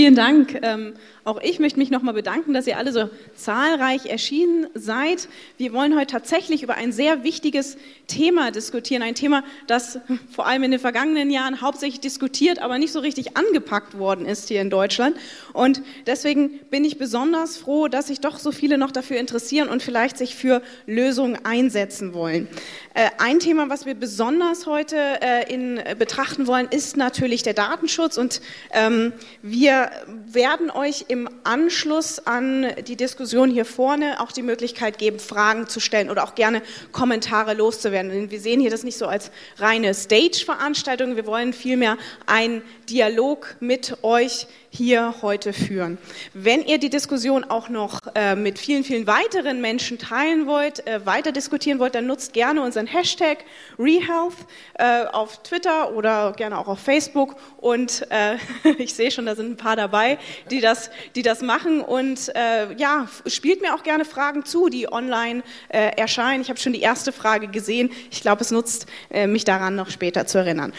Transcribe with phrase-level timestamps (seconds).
[0.00, 0.58] Vielen Dank.
[0.62, 0.94] Ähm,
[1.24, 5.28] auch ich möchte mich nochmal bedanken, dass ihr alle so zahlreich erschienen seid.
[5.58, 7.76] Wir wollen heute tatsächlich über ein sehr wichtiges
[8.06, 9.02] Thema diskutieren.
[9.02, 9.98] Ein Thema, das
[10.34, 14.48] vor allem in den vergangenen Jahren hauptsächlich diskutiert, aber nicht so richtig angepackt worden ist
[14.48, 15.18] hier in Deutschland.
[15.52, 19.82] Und deswegen bin ich besonders froh, dass sich doch so viele noch dafür interessieren und
[19.82, 22.48] vielleicht sich für Lösungen einsetzen wollen.
[22.94, 28.16] Äh, ein Thema, was wir besonders heute äh, in, betrachten wollen, ist natürlich der Datenschutz.
[28.16, 28.40] Und
[28.72, 29.12] ähm,
[29.42, 35.68] wir werden euch im Anschluss an die Diskussion hier vorne auch die Möglichkeit geben, Fragen
[35.68, 38.10] zu stellen oder auch gerne Kommentare loszuwerden.
[38.10, 41.16] Denn wir sehen hier das nicht so als reine Stage-Veranstaltung.
[41.16, 45.98] Wir wollen vielmehr einen Dialog mit euch hier heute führen.
[46.32, 51.04] Wenn ihr die Diskussion auch noch äh, mit vielen, vielen weiteren Menschen teilen wollt, äh,
[51.04, 53.38] weiter diskutieren wollt, dann nutzt gerne unseren Hashtag
[53.78, 54.36] ReHealth
[54.74, 57.34] äh, auf Twitter oder gerne auch auf Facebook.
[57.58, 58.36] Und äh,
[58.78, 60.18] ich sehe schon, da sind ein paar dabei,
[60.50, 61.80] die das, die das machen.
[61.80, 66.42] Und äh, ja, spielt mir auch gerne Fragen zu, die online äh, erscheinen.
[66.42, 67.90] Ich habe schon die erste Frage gesehen.
[68.12, 68.86] Ich glaube, es nutzt,
[69.26, 70.72] mich daran noch später zu erinnern.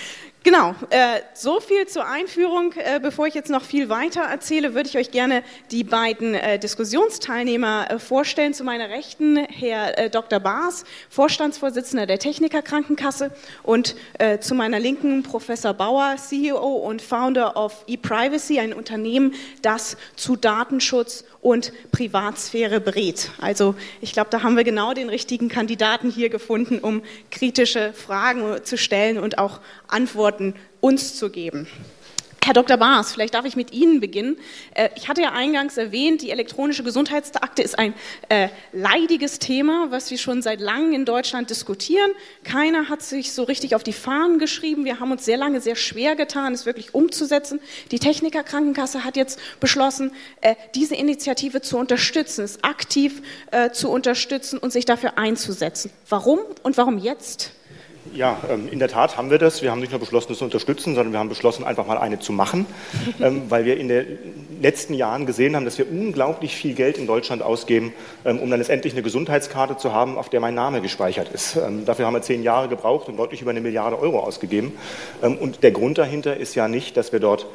[0.43, 2.73] Genau, äh, so viel zur Einführung.
[2.73, 6.57] Äh, bevor ich jetzt noch viel weiter erzähle, würde ich euch gerne die beiden äh,
[6.57, 8.55] Diskussionsteilnehmer äh, vorstellen.
[8.55, 10.39] Zu meiner Rechten Herr äh, Dr.
[10.39, 13.29] Baas, Vorstandsvorsitzender der Techniker Krankenkasse
[13.61, 19.95] und äh, zu meiner Linken Professor Bauer, CEO und Founder of ePrivacy, ein Unternehmen, das
[20.15, 23.29] zu Datenschutz und Privatsphäre berät.
[23.39, 28.63] Also ich glaube, da haben wir genau den richtigen Kandidaten hier gefunden, um kritische Fragen
[28.63, 30.30] zu stellen und auch Antworten
[30.79, 31.67] uns zu geben.
[32.43, 32.75] Herr Dr.
[32.75, 34.35] Baas, vielleicht darf ich mit Ihnen beginnen.
[34.73, 37.93] Äh, ich hatte ja eingangs erwähnt, die elektronische Gesundheitsakte ist ein
[38.29, 42.09] äh, leidiges Thema, was wir schon seit langem in Deutschland diskutieren.
[42.43, 44.85] Keiner hat sich so richtig auf die Fahnen geschrieben.
[44.85, 47.59] Wir haben uns sehr lange sehr schwer getan, es wirklich umzusetzen.
[47.91, 53.21] Die Techniker Krankenkasse hat jetzt beschlossen, äh, diese Initiative zu unterstützen, es aktiv
[53.51, 55.91] äh, zu unterstützen und sich dafür einzusetzen.
[56.09, 57.51] Warum und warum jetzt?
[58.13, 59.61] Ja, ähm, in der Tat haben wir das.
[59.61, 62.19] Wir haben nicht nur beschlossen, das zu unterstützen, sondern wir haben beschlossen, einfach mal eine
[62.19, 62.65] zu machen,
[63.21, 64.17] ähm, weil wir in den
[64.61, 67.93] letzten Jahren gesehen haben, dass wir unglaublich viel Geld in Deutschland ausgeben,
[68.25, 71.57] ähm, um dann letztendlich eine Gesundheitskarte zu haben, auf der mein Name gespeichert ist.
[71.85, 74.73] Dafür haben wir zehn Jahre gebraucht und deutlich über eine Milliarde Euro ausgegeben.
[75.21, 77.47] Und der Grund dahinter ist ja nicht, dass wir dort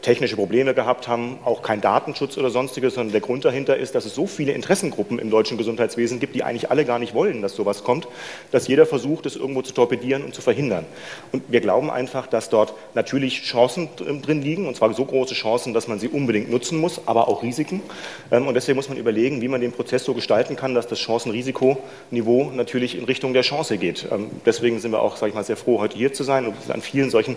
[0.00, 4.04] technische Probleme gehabt haben, auch kein Datenschutz oder sonstiges, sondern der Grund dahinter ist, dass
[4.04, 7.54] es so viele Interessengruppen im deutschen Gesundheitswesen gibt, die eigentlich alle gar nicht wollen, dass
[7.54, 8.08] sowas kommt,
[8.50, 10.86] dass jeder versucht, es irgendwo zu torpedieren und zu verhindern.
[11.32, 15.74] Und wir glauben einfach, dass dort natürlich Chancen drin liegen, und zwar so große Chancen,
[15.74, 17.82] dass man sie unbedingt nutzen muss, aber auch Risiken.
[18.30, 20.98] Ähm, und deswegen muss man überlegen, wie man den Prozess so gestalten kann, dass das
[20.98, 24.06] Chancen-Risiko-Niveau natürlich in Richtung der Chance geht.
[24.10, 26.54] Ähm, deswegen sind wir auch, sage ich mal, sehr froh, heute hier zu sein und
[26.68, 27.36] an vielen solchen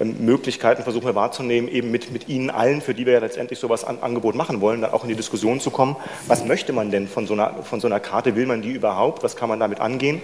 [0.00, 3.58] ähm, Möglichkeiten versuchen wir wahrzunehmen, eben mit, mit Ihnen allen, für die wir ja letztendlich
[3.58, 5.96] sowas an Angebot machen wollen, dann auch in die Diskussion zu kommen.
[6.26, 8.36] Was möchte man denn von so einer, von so einer Karte?
[8.36, 9.22] Will man die überhaupt?
[9.22, 10.20] Was kann man damit angehen?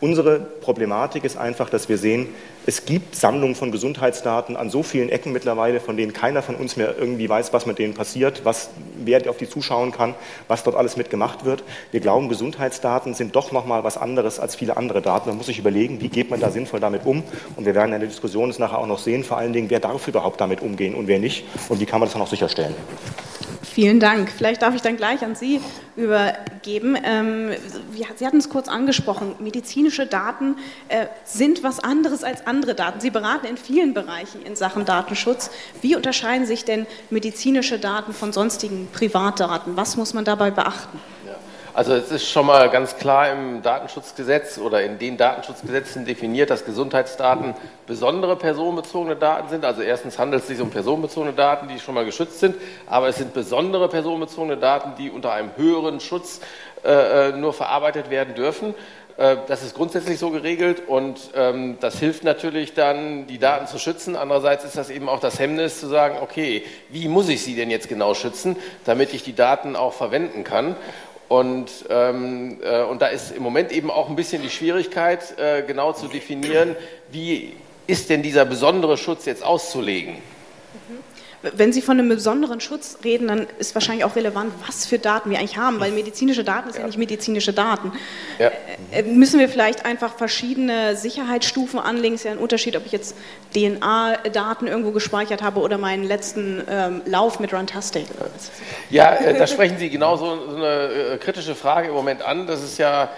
[0.00, 2.28] Unsere Problematik ist einfach, dass wir sehen,
[2.64, 6.78] es gibt Sammlungen von Gesundheitsdaten an so vielen Ecken mittlerweile, von denen keiner von uns
[6.78, 10.14] mehr irgendwie weiß, was mit denen passiert, was, wer auf die zuschauen kann,
[10.48, 11.64] was dort alles mitgemacht wird.
[11.90, 15.28] Wir glauben, Gesundheitsdaten sind doch nochmal was anderes als viele andere Daten.
[15.28, 17.22] Man muss sich überlegen, wie geht man da sinnvoll damit um?
[17.56, 19.80] Und wir werden in der Diskussion es nachher auch noch sehen, vor allen Dingen, wer
[19.80, 22.74] darf überhaupt damit umgehen und wer nicht und wie kann man das dann auch sicherstellen.
[23.80, 24.30] Vielen Dank.
[24.30, 25.58] Vielleicht darf ich dann gleich an Sie
[25.96, 26.98] übergeben.
[27.02, 27.52] Ähm,
[27.94, 29.36] Sie hatten es kurz angesprochen.
[29.38, 30.56] Medizinische Daten
[30.88, 33.00] äh, sind was anderes als andere Daten.
[33.00, 35.50] Sie beraten in vielen Bereichen in Sachen Datenschutz.
[35.80, 39.78] Wie unterscheiden sich denn medizinische Daten von sonstigen Privatdaten?
[39.78, 41.00] Was muss man dabei beachten?
[41.72, 46.64] Also es ist schon mal ganz klar im Datenschutzgesetz oder in den Datenschutzgesetzen definiert, dass
[46.64, 47.54] Gesundheitsdaten
[47.86, 49.64] besondere personenbezogene Daten sind.
[49.64, 52.56] Also erstens handelt es sich um personenbezogene Daten, die schon mal geschützt sind,
[52.86, 56.40] aber es sind besondere personenbezogene Daten, die unter einem höheren Schutz
[56.84, 58.74] äh, äh nur verarbeitet werden dürfen.
[59.20, 63.78] Äh, das ist grundsätzlich so geregelt und ähm, das hilft natürlich dann, die Daten zu
[63.78, 64.16] schützen.
[64.16, 67.70] Andererseits ist das eben auch das Hemmnis zu sagen, okay, wie muss ich sie denn
[67.70, 68.56] jetzt genau schützen,
[68.86, 70.74] damit ich die Daten auch verwenden kann.
[71.30, 75.62] Und, ähm, äh, und da ist im Moment eben auch ein bisschen die Schwierigkeit, äh,
[75.62, 76.74] genau zu definieren,
[77.12, 77.52] wie
[77.86, 80.16] ist denn dieser besondere Schutz jetzt auszulegen.
[81.42, 85.30] Wenn Sie von einem besonderen Schutz reden, dann ist wahrscheinlich auch relevant, was für Daten
[85.30, 86.82] wir eigentlich haben, weil medizinische Daten sind ja.
[86.82, 87.92] ja nicht medizinische Daten.
[88.38, 88.50] Ja.
[88.92, 92.14] Äh, müssen wir vielleicht einfach verschiedene Sicherheitsstufen anlegen?
[92.14, 93.16] Es ist ja ein Unterschied, ob ich jetzt
[93.54, 98.04] DNA-Daten irgendwo gespeichert habe oder meinen letzten ähm, Lauf mit Runtastic.
[98.90, 102.46] Ja, äh, da sprechen Sie genau so, so eine äh, kritische Frage im Moment an.
[102.46, 103.08] Das ist ja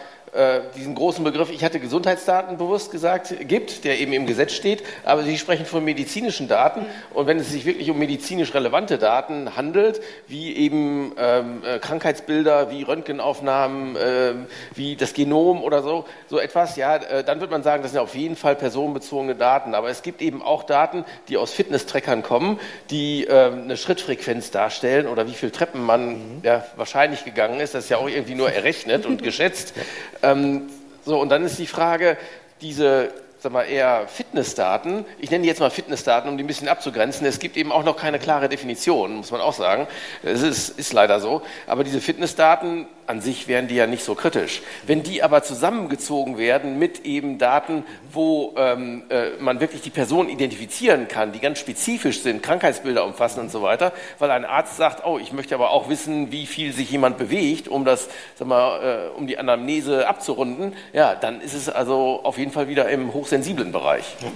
[0.75, 5.25] diesen großen Begriff, ich hatte Gesundheitsdaten bewusst gesagt, gibt, der eben im Gesetz steht, aber
[5.25, 10.01] Sie sprechen von medizinischen Daten und wenn es sich wirklich um medizinisch relevante Daten handelt,
[10.29, 14.35] wie eben ähm, äh, Krankheitsbilder, wie Röntgenaufnahmen, äh,
[14.75, 18.01] wie das Genom oder so, so etwas, ja, äh, dann wird man sagen, das sind
[18.01, 22.59] auf jeden Fall personenbezogene Daten, aber es gibt eben auch Daten, die aus Fitness-Trackern kommen,
[22.91, 26.41] die ähm, eine Schrittfrequenz darstellen oder wie viele Treppen man mhm.
[26.43, 29.75] ja, wahrscheinlich gegangen ist, das ist ja auch irgendwie nur errechnet und geschätzt.
[30.23, 30.69] Ähm,
[31.05, 32.17] so, und dann ist die Frage,
[32.61, 36.69] diese sag mal, eher Fitnessdaten, ich nenne die jetzt mal Fitnessdaten, um die ein bisschen
[36.69, 37.27] abzugrenzen.
[37.27, 39.89] Es gibt eben auch noch keine klare Definition, muss man auch sagen.
[40.23, 41.43] Es ist, ist leider so.
[41.67, 44.63] Aber diese Fitnessdaten an sich wären die ja nicht so kritisch.
[44.87, 50.31] Wenn die aber zusammengezogen werden mit eben Daten, wo ähm, äh, man wirklich die Person
[50.31, 55.05] identifizieren kann, die ganz spezifisch sind, Krankheitsbilder umfassen und so weiter, weil ein Arzt sagt,
[55.05, 59.11] oh, ich möchte aber auch wissen, wie viel sich jemand bewegt, um das, sag mal,
[59.13, 63.13] äh, um die Anamnese abzurunden, ja, dann ist es also auf jeden Fall wieder im
[63.13, 64.17] hochsensiblen Bereich.
[64.23, 64.29] Ja.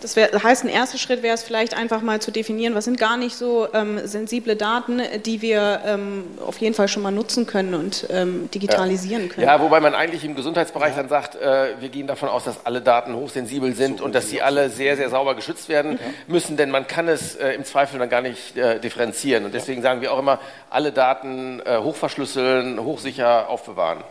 [0.00, 2.98] Das wär, heißt, ein erster Schritt wäre es vielleicht einfach mal zu definieren, was sind
[2.98, 7.46] gar nicht so ähm, sensible Daten, die wir ähm, auf jeden Fall schon mal nutzen
[7.46, 9.46] können und ähm, digitalisieren können.
[9.46, 11.02] Ja, wobei man eigentlich im Gesundheitsbereich ja.
[11.02, 14.30] dann sagt, äh, wir gehen davon aus, dass alle Daten hochsensibel sind so und dass
[14.30, 15.98] sie alle sehr, sehr sauber geschützt werden ja.
[16.26, 19.44] müssen, denn man kann es äh, im Zweifel dann gar nicht äh, differenzieren.
[19.44, 24.02] Und deswegen sagen wir auch immer, alle Daten äh, hochverschlüsseln, hochsicher aufbewahren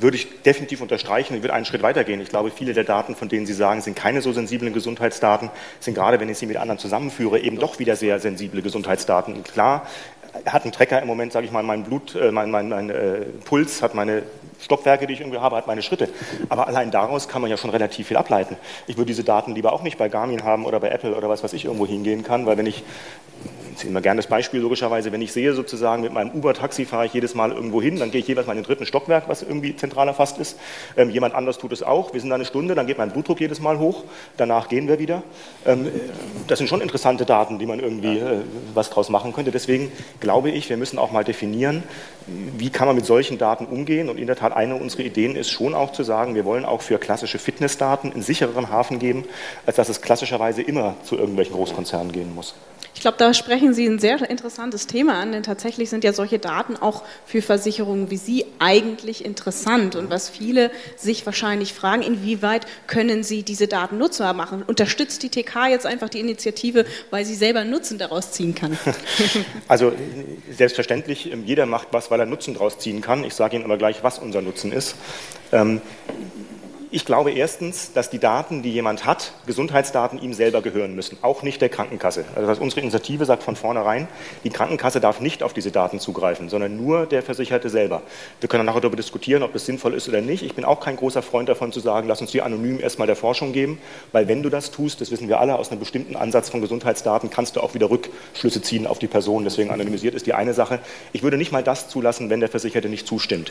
[0.00, 1.34] würde ich definitiv unterstreichen.
[1.34, 2.20] Ich würde einen Schritt weitergehen.
[2.20, 5.50] Ich glaube, viele der Daten, von denen Sie sagen, sind keine so sensiblen Gesundheitsdaten,
[5.80, 9.42] sind gerade, wenn ich sie mit anderen zusammenführe, eben doch wieder sehr sensible Gesundheitsdaten.
[9.42, 9.86] Klar,
[10.46, 13.22] hat ein Trecker im Moment, sage ich mal, mein Blut, äh, mein, mein, mein äh,
[13.44, 14.22] Puls, hat meine
[14.60, 16.08] Stockwerke, die ich irgendwie habe, hat meine Schritte.
[16.48, 18.56] Aber allein daraus kann man ja schon relativ viel ableiten.
[18.86, 21.42] Ich würde diese Daten lieber auch nicht bei Garmin haben oder bei Apple oder was
[21.42, 22.82] weiß ich irgendwo hingehen kann, weil wenn ich
[23.72, 27.06] ich ziehe immer gerne das Beispiel logischerweise, wenn ich sehe sozusagen mit meinem Uber-Taxi fahre
[27.06, 29.42] ich jedes Mal irgendwo hin, dann gehe ich jeweils mal in den dritten Stockwerk, was
[29.42, 30.58] irgendwie zentral erfasst ist.
[30.96, 32.12] Ähm, jemand anders tut es auch.
[32.12, 34.04] Wir sind da eine Stunde, dann geht mein Blutdruck jedes Mal hoch,
[34.36, 35.22] danach gehen wir wieder.
[35.64, 35.90] Ähm,
[36.48, 38.40] das sind schon interessante Daten, die man irgendwie äh,
[38.74, 39.50] was draus machen könnte.
[39.50, 39.90] Deswegen
[40.20, 41.82] glaube ich, wir müssen auch mal definieren,
[42.26, 44.10] wie kann man mit solchen Daten umgehen.
[44.10, 46.82] Und in der Tat, eine unserer Ideen ist schon auch zu sagen, wir wollen auch
[46.82, 49.24] für klassische Fitnessdaten einen sichereren Hafen geben,
[49.64, 52.54] als dass es klassischerweise immer zu irgendwelchen Großkonzernen gehen muss.
[52.94, 56.38] Ich glaube, da sprechen Sie ein sehr interessantes Thema an, denn tatsächlich sind ja solche
[56.38, 59.94] Daten auch für Versicherungen wie Sie eigentlich interessant.
[59.94, 64.62] Und was viele sich wahrscheinlich fragen, inwieweit können Sie diese Daten nutzbar machen?
[64.66, 68.78] Unterstützt die TK jetzt einfach die Initiative, weil sie selber Nutzen daraus ziehen kann?
[69.68, 69.92] Also
[70.50, 73.24] selbstverständlich, jeder macht was, weil er Nutzen daraus ziehen kann.
[73.24, 74.96] Ich sage Ihnen aber gleich, was unser Nutzen ist.
[75.52, 75.80] Ähm,
[76.92, 81.42] ich glaube erstens, dass die Daten, die jemand hat, Gesundheitsdaten ihm selber gehören müssen, auch
[81.42, 82.26] nicht der Krankenkasse.
[82.36, 84.08] Also was unsere Initiative sagt von vornherein,
[84.44, 88.02] die Krankenkasse darf nicht auf diese Daten zugreifen, sondern nur der Versicherte selber.
[88.40, 90.42] Wir können nachher darüber diskutieren, ob das sinnvoll ist oder nicht.
[90.42, 93.16] Ich bin auch kein großer Freund davon zu sagen, lass uns die anonym erstmal der
[93.16, 93.78] Forschung geben,
[94.12, 97.30] weil wenn du das tust, das wissen wir alle, aus einem bestimmten Ansatz von Gesundheitsdaten
[97.30, 99.44] kannst du auch wieder Rückschlüsse ziehen auf die Person.
[99.44, 100.78] Deswegen anonymisiert ist die eine Sache.
[101.14, 103.50] Ich würde nicht mal das zulassen, wenn der Versicherte nicht zustimmt.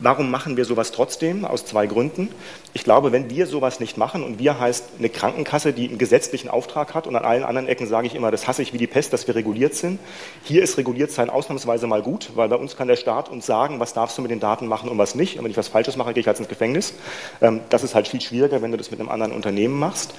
[0.00, 1.44] Warum machen wir sowas trotzdem?
[1.44, 2.28] Aus zwei Gründen.
[2.74, 6.48] Ich glaube, wenn wir sowas nicht machen und wir heißt eine Krankenkasse, die einen gesetzlichen
[6.48, 8.86] Auftrag hat und an allen anderen Ecken sage ich immer, das hasse ich wie die
[8.86, 10.00] Pest, dass wir reguliert sind.
[10.44, 13.78] Hier ist reguliert sein ausnahmsweise mal gut, weil bei uns kann der Staat uns sagen,
[13.78, 15.36] was darfst du mit den Daten machen und was nicht.
[15.36, 16.94] Und wenn ich was Falsches mache, gehe ich halt ins Gefängnis.
[17.42, 20.14] Ähm, das ist halt viel schwieriger, wenn du das mit einem anderen Unternehmen machst.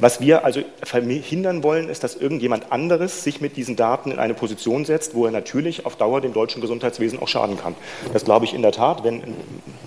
[0.00, 4.34] Was wir also verhindern wollen, ist, dass irgendjemand anderes sich mit diesen Daten in eine
[4.34, 7.74] Position setzt, wo er natürlich auf Dauer dem deutschen Gesundheitswesen auch schaden kann.
[8.12, 9.36] Das glaube ich in der Tat, wenn ein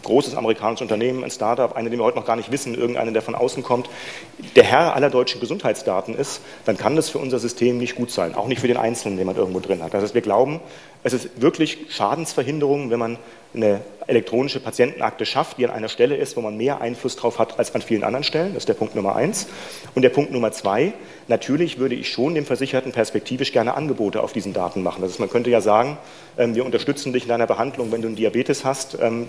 [0.04, 3.22] großes amerikanisches Unternehmen, ein Startup, eine, den wir heute noch gar nicht wissen, irgendeinen, der
[3.22, 3.90] von außen kommt,
[4.58, 8.36] der Herr aller deutschen Gesundheitsdaten ist, dann kann das für unser System nicht gut sein,
[8.36, 9.94] auch nicht für den Einzelnen, den man irgendwo drin hat.
[9.94, 10.60] Das heißt, wir glauben,
[11.04, 13.18] es ist wirklich Schadensverhinderung, wenn man
[13.54, 17.58] eine elektronische Patientenakte schafft, die an einer Stelle ist, wo man mehr Einfluss drauf hat
[17.58, 18.54] als an vielen anderen Stellen.
[18.54, 19.48] Das ist der Punkt Nummer eins.
[19.96, 20.94] Und der Punkt Nummer zwei,
[21.32, 25.02] natürlich würde ich schon dem Versicherten perspektivisch gerne Angebote auf diesen Daten machen.
[25.02, 25.98] Das heißt, man könnte ja sagen,
[26.38, 29.28] ähm, wir unterstützen dich in deiner Behandlung, wenn du einen Diabetes hast, ähm,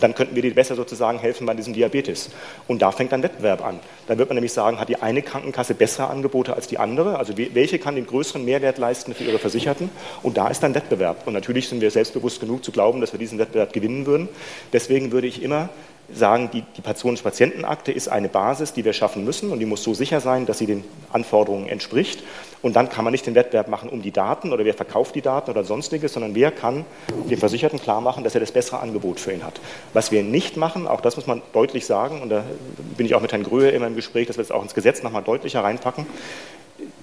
[0.00, 2.30] dann könnten wir dir besser sozusagen helfen bei diesem Diabetes.
[2.66, 3.78] Und da fängt dann Wettbewerb an.
[4.06, 7.18] Da wird man nämlich sagen, hat die eine Krankenkasse bessere Angebote als die andere?
[7.18, 9.90] Also welche kann den größeren Mehrwert leisten für ihre Versicherten?
[10.22, 11.26] Und da ist dann Wettbewerb.
[11.26, 14.28] Und natürlich sind wir selbstbewusst genug zu glauben, dass wir diesen Wettbewerb gewinnen würden.
[14.72, 15.68] Deswegen würde ich immer
[16.14, 19.94] sagen, die, die Patientenakte ist eine Basis, die wir schaffen müssen und die muss so
[19.94, 22.22] sicher sein, dass sie den Anforderungen entspricht.
[22.62, 25.20] Und dann kann man nicht den Wettbewerb machen um die Daten oder wer verkauft die
[25.20, 26.84] Daten oder sonstiges, sondern wer kann
[27.28, 29.60] dem Versicherten klar machen, dass er das bessere Angebot für ihn hat.
[29.92, 32.44] Was wir nicht machen, auch das muss man deutlich sagen, und da
[32.96, 35.02] bin ich auch mit Herrn Gröhe immer im Gespräch, dass wir das auch ins Gesetz
[35.02, 36.06] nochmal deutlicher reinpacken,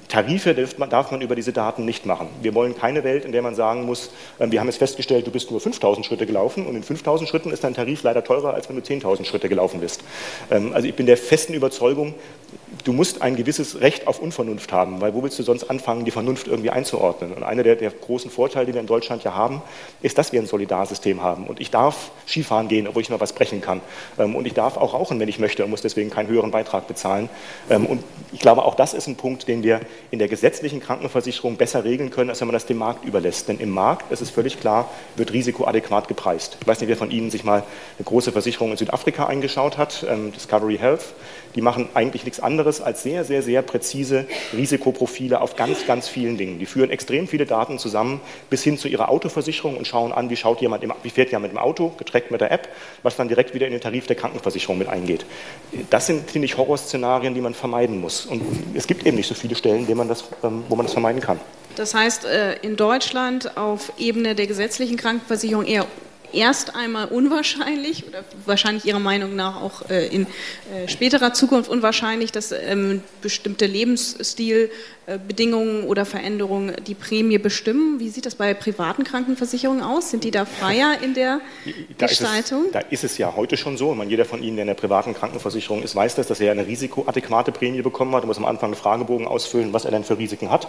[0.10, 0.56] Tarife
[0.90, 2.28] darf man über diese Daten nicht machen.
[2.42, 5.32] Wir wollen keine Welt, in der man sagen muss, ähm, wir haben jetzt festgestellt, du
[5.32, 8.68] bist nur 5000 Schritte gelaufen und in 5000 Schritten ist dein Tarif leider teurer, als
[8.70, 10.02] wenn du 10.000 Schritte gelaufen bist.
[10.50, 12.16] Ähm, also ich bin der festen Überzeugung,
[12.84, 16.12] du musst ein gewisses Recht auf Unvernunft haben, weil wo willst du sonst anfangen, die
[16.12, 17.34] Vernunft irgendwie einzuordnen?
[17.34, 19.62] Und einer der, der, großen Vorteile, die wir in Deutschland ja haben,
[20.02, 21.46] ist, dass wir ein Solidarsystem haben.
[21.46, 23.82] Und ich darf Skifahren gehen, obwohl ich noch was brechen kann.
[24.18, 26.88] Ähm, und ich darf auch rauchen, wenn ich möchte und muss deswegen keinen höheren Beitrag
[26.88, 27.30] bezahlen.
[27.70, 31.84] Und ich glaube, auch das ist ein Punkt, den wir in der gesetzlichen Krankenversicherung besser
[31.84, 33.48] regeln können, als wenn man das dem Markt überlässt.
[33.48, 36.58] Denn im Markt, das ist völlig klar, wird risikoadäquat gepreist.
[36.62, 37.64] Ich weiß nicht, wer von Ihnen sich mal
[37.98, 41.14] eine große Versicherung in Südafrika eingeschaut hat, ähm, Discovery Health.
[41.56, 46.38] Die machen eigentlich nichts anderes als sehr, sehr, sehr präzise Risikoprofile auf ganz, ganz vielen
[46.38, 46.60] Dingen.
[46.60, 50.36] Die führen extrem viele Daten zusammen bis hin zu ihrer Autoversicherung und schauen an, wie,
[50.36, 52.70] schaut jemand im, wie fährt jemand mit dem Auto, getrackt mit der App,
[53.04, 55.26] was dann direkt wieder in den Tarif der Krankenversicherung mit eingeht.
[55.90, 58.26] Das sind, finde ich, Horrorszenarien, die man vermeiden muss.
[58.26, 58.42] Und
[58.74, 61.40] es gibt eben nicht so viele Stellen, man das, ähm, wo man das vermeiden kann.
[61.76, 65.86] Das heißt, äh, in Deutschland auf Ebene der gesetzlichen Krankenversicherung eher
[66.34, 70.26] erst einmal unwahrscheinlich oder wahrscheinlich Ihrer Meinung nach auch äh, in
[70.74, 73.66] äh, späterer Zukunft unwahrscheinlich, dass ähm, bestimmte
[75.10, 78.00] Lebensstilbedingungen oder Veränderungen die Prämie bestimmen.
[78.00, 80.12] Wie sieht das bei privaten Krankenversicherungen aus?
[80.12, 81.42] Sind die da freier in der
[81.98, 82.66] da Gestaltung?
[82.66, 83.90] Ist es, da ist es ja heute schon so.
[83.90, 86.68] Und jeder von Ihnen, der in der privaten Krankenversicherung ist, weiß das, dass er eine
[86.68, 88.24] risikoadäquate Prämie bekommen hat.
[88.24, 90.68] Er muss am Anfang einen Fragebogen ausfüllen, was er denn für Risiken hat.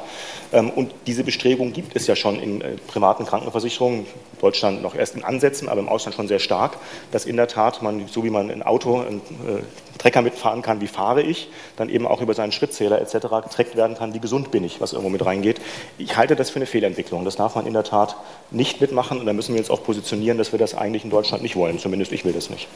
[0.52, 4.00] Ähm, und diese Bestrebung gibt es ja schon in äh, privaten Krankenversicherungen.
[4.00, 4.06] In
[4.40, 6.76] Deutschland noch erst in Ansätzen aber im Ausland schon sehr stark,
[7.12, 9.62] dass in der Tat man, so wie man ein Auto, einen äh,
[10.00, 13.28] Trecker mitfahren kann, wie fahre ich, dann eben auch über seinen Schrittzähler etc.
[13.42, 15.60] getrackt werden kann, wie gesund bin ich, was irgendwo mit reingeht.
[15.98, 17.24] Ich halte das für eine Fehlentwicklung.
[17.24, 18.16] Das darf man in der Tat
[18.50, 21.42] nicht mitmachen und da müssen wir jetzt auch positionieren, dass wir das eigentlich in Deutschland
[21.42, 21.78] nicht wollen.
[21.78, 22.66] Zumindest ich will das nicht.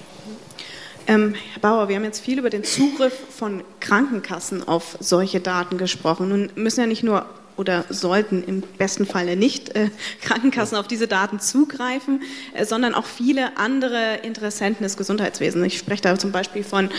[1.06, 5.78] Ähm, Herr Bauer, wir haben jetzt viel über den Zugriff von Krankenkassen auf solche Daten
[5.78, 6.28] gesprochen.
[6.28, 7.26] Nun müssen ja nicht nur
[7.56, 9.90] oder sollten im besten Falle nicht äh,
[10.23, 12.23] Krankenkassen auf diese Daten zugreifen,
[12.54, 15.66] äh, sondern auch viele andere Interessenten des Gesundheitswesens.
[15.66, 16.90] Ich spreche da zum Beispiel von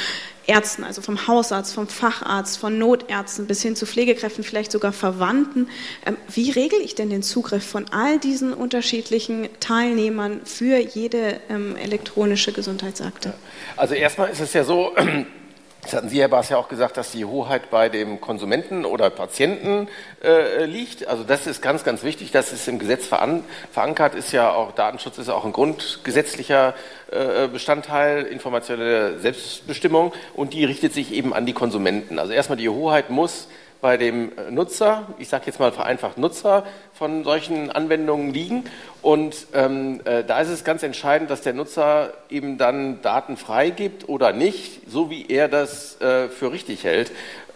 [0.47, 5.67] Ärzten, also vom Hausarzt, vom Facharzt, von Notärzten bis hin zu Pflegekräften, vielleicht sogar Verwandten.
[6.05, 11.75] Ähm, wie regle ich denn den Zugriff von all diesen unterschiedlichen Teilnehmern für jede ähm,
[11.75, 13.33] elektronische Gesundheitsakte?
[13.75, 14.93] Also erstmal ist es ja so,
[15.85, 19.11] das hatten Sie, Herr Baas, ja auch gesagt, dass die Hoheit bei dem Konsumenten oder
[19.11, 19.87] Patienten
[20.23, 21.07] äh, liegt.
[21.07, 22.31] Also das ist ganz, ganz wichtig.
[22.31, 26.73] Das ist im Gesetz veran verankert, ist ja auch, Datenschutz ist auch ein grundgesetzlicher
[27.11, 32.17] äh, Bestandteil, informationelle Selbstbestimmung und die richtet sich eben an die Konsumenten.
[32.17, 33.47] Also erstmal die Hoheit muss
[33.85, 38.63] bei dem Nutzer, ich sage jetzt mal vereinfacht Nutzer von solchen Anwendungen liegen.
[39.03, 44.09] Und ähm, äh, da ist es ganz entscheidend, dass der Nutzer eben dann Daten freigibt
[44.09, 47.11] oder nicht, so wie er das äh, für richtig hält.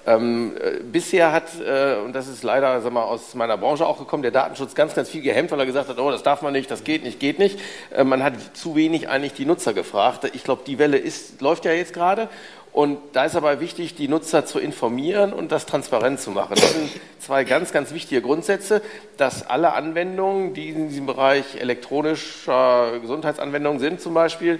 [0.05, 3.97] Ähm, äh, bisher hat, äh, und das ist leider sag mal, aus meiner Branche auch
[3.97, 6.53] gekommen, der Datenschutz ganz, ganz viel gehemmt, weil er gesagt hat, oh, das darf man
[6.53, 7.59] nicht, das geht nicht, geht nicht.
[7.91, 10.29] Äh, man hat zu wenig eigentlich die Nutzer gefragt.
[10.33, 12.29] Ich glaube, die Welle ist, läuft ja jetzt gerade
[12.71, 16.55] und da ist aber wichtig, die Nutzer zu informieren und das transparent zu machen.
[16.55, 18.81] Das sind zwei ganz, ganz wichtige Grundsätze,
[19.17, 24.59] dass alle Anwendungen, die in diesem Bereich elektronischer Gesundheitsanwendungen sind zum Beispiel,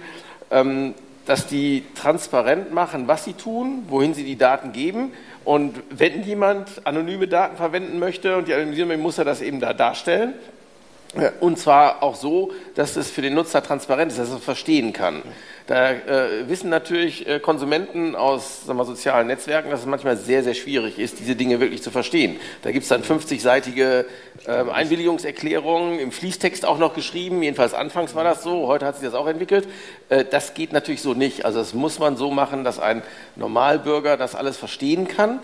[0.50, 0.94] ähm,
[1.26, 5.12] dass die transparent machen, was sie tun, wohin sie die Daten geben.
[5.44, 9.72] Und wenn jemand anonyme Daten verwenden möchte und die anonymisieren muss er das eben da
[9.72, 10.34] darstellen.
[11.40, 14.92] Und zwar auch so, dass es für den Nutzer transparent ist, dass er es verstehen
[14.92, 15.22] kann.
[15.70, 20.54] Da äh, wissen natürlich äh, Konsumenten aus wir, sozialen Netzwerken, dass es manchmal sehr, sehr
[20.54, 22.40] schwierig ist, diese Dinge wirklich zu verstehen.
[22.62, 24.04] Da gibt es dann 50-seitige
[24.46, 29.04] äh, Einwilligungserklärungen, im Fließtext auch noch geschrieben, jedenfalls anfangs war das so, heute hat sich
[29.04, 29.68] das auch entwickelt.
[30.08, 31.44] Äh, das geht natürlich so nicht.
[31.44, 33.04] Also das muss man so machen, dass ein
[33.36, 35.38] Normalbürger das alles verstehen kann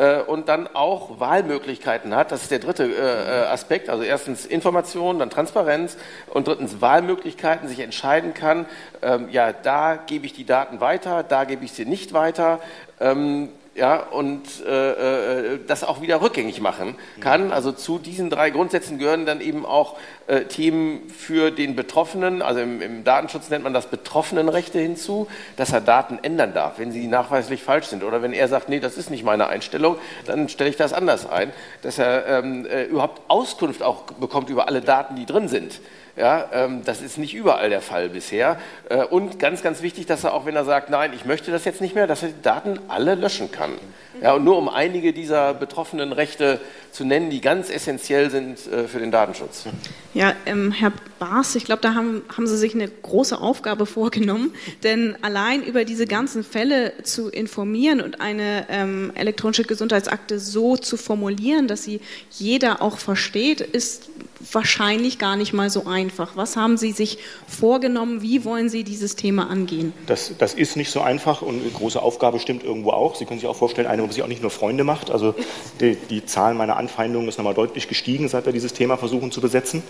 [0.00, 2.32] äh, und dann auch Wahlmöglichkeiten hat.
[2.32, 3.90] Das ist der dritte äh, äh, Aspekt.
[3.90, 8.64] Also erstens Information, dann Transparenz und drittens Wahlmöglichkeiten, sich entscheiden kann,
[9.02, 12.60] ähm, ja, da gebe ich die Daten weiter, da gebe ich sie nicht weiter.
[12.98, 17.50] Ähm, ja, und äh, äh, das auch wieder rückgängig machen kann.
[17.50, 19.96] Also zu diesen drei Grundsätzen gehören dann eben auch
[20.26, 25.72] äh, Themen für den Betroffenen, also im, im, Datenschutz nennt man das Betroffenenrechte hinzu, dass
[25.72, 28.04] er Daten ändern darf, wenn sie nachweislich falsch sind.
[28.04, 29.96] Oder wenn er sagt, nee, das ist nicht meine Einstellung,
[30.26, 34.68] dann stelle ich das anders ein, dass er ähm, äh, überhaupt Auskunft auch bekommt über
[34.68, 35.80] alle Daten, die drin sind.
[36.16, 38.58] Ja, ähm, das ist nicht überall der Fall bisher.
[38.88, 41.64] Äh, und ganz, ganz wichtig, dass er auch, wenn er sagt, nein, ich möchte das
[41.64, 43.72] jetzt nicht mehr, dass er die Daten alle löschen kann.
[44.22, 46.60] Ja, und nur um einige dieser betroffenen Rechte
[46.92, 49.64] zu nennen, die ganz essentiell sind äh, für den Datenschutz.
[50.12, 54.52] Ja, ähm, Herr Baas, ich glaube, da haben, haben Sie sich eine große Aufgabe vorgenommen,
[54.82, 60.96] denn allein über diese ganzen Fälle zu informieren und eine ähm, elektronische Gesundheitsakte so zu
[60.96, 62.00] formulieren, dass sie
[62.30, 64.10] jeder auch versteht, ist
[64.52, 66.36] wahrscheinlich gar nicht mal so einfach.
[66.36, 68.22] Was haben Sie sich vorgenommen?
[68.22, 69.92] Wie wollen Sie dieses Thema angehen?
[70.06, 73.16] Das, das ist nicht so einfach und eine große Aufgabe stimmt irgendwo auch.
[73.16, 75.10] Sie können sich auch vorstellen, eine, wo sich auch nicht nur Freunde macht.
[75.10, 75.34] Also
[75.80, 79.40] die, die Zahl meiner Anfeindungen ist nochmal deutlich gestiegen, seit wir dieses Thema versuchen zu
[79.40, 79.82] besetzen.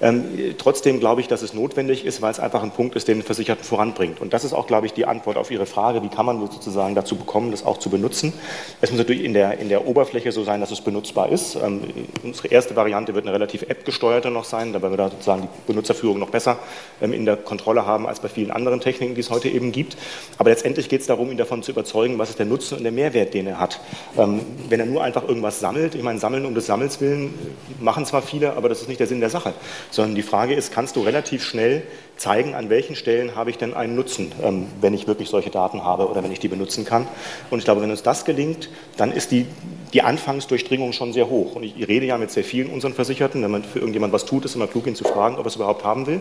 [0.00, 0.24] Ähm,
[0.56, 3.64] trotzdem glaube ich, dass es notwendig ist, weil es einfach ein Punkt ist, den Versicherten
[3.64, 4.20] voranbringt.
[4.20, 6.94] Und das ist auch, glaube ich, die Antwort auf Ihre Frage, wie kann man sozusagen
[6.94, 8.32] dazu bekommen, das auch zu benutzen.
[8.80, 11.56] Es muss natürlich in der, in der Oberfläche so sein, dass es benutzbar ist.
[11.56, 11.82] Ähm,
[12.22, 15.66] unsere erste Variante wird eine relativ App-gesteuerte noch sein, da werden wir da sozusagen die
[15.66, 16.58] Benutzerführung noch besser
[17.02, 19.96] ähm, in der Kontrolle haben als bei vielen anderen Techniken, die es heute eben gibt.
[20.38, 22.92] Aber letztendlich geht es darum, ihn davon zu überzeugen, was ist der Nutzen und der
[22.92, 23.80] Mehrwert, den er hat.
[24.16, 27.34] Ähm, wenn er nur einfach irgendwas sammelt, ich meine, sammeln um des Sammels willen
[27.80, 29.54] machen zwar viele, aber das ist nicht der Sinn der Sache,
[29.90, 31.82] sondern die Frage ist, kannst du relativ schnell
[32.16, 35.84] zeigen, an welchen Stellen habe ich denn einen Nutzen, ähm, wenn ich wirklich solche Daten
[35.84, 37.06] habe oder wenn ich die benutzen kann.
[37.50, 39.46] Und ich glaube, wenn uns das gelingt, dann ist die,
[39.92, 41.54] die Anfangsdurchdringung schon sehr hoch.
[41.54, 44.44] Und ich rede ja mit sehr vielen unseren Versicherten, wenn man für irgendjemand was tut,
[44.44, 46.20] ist immer klug, ihn zu fragen, ob er es überhaupt haben will.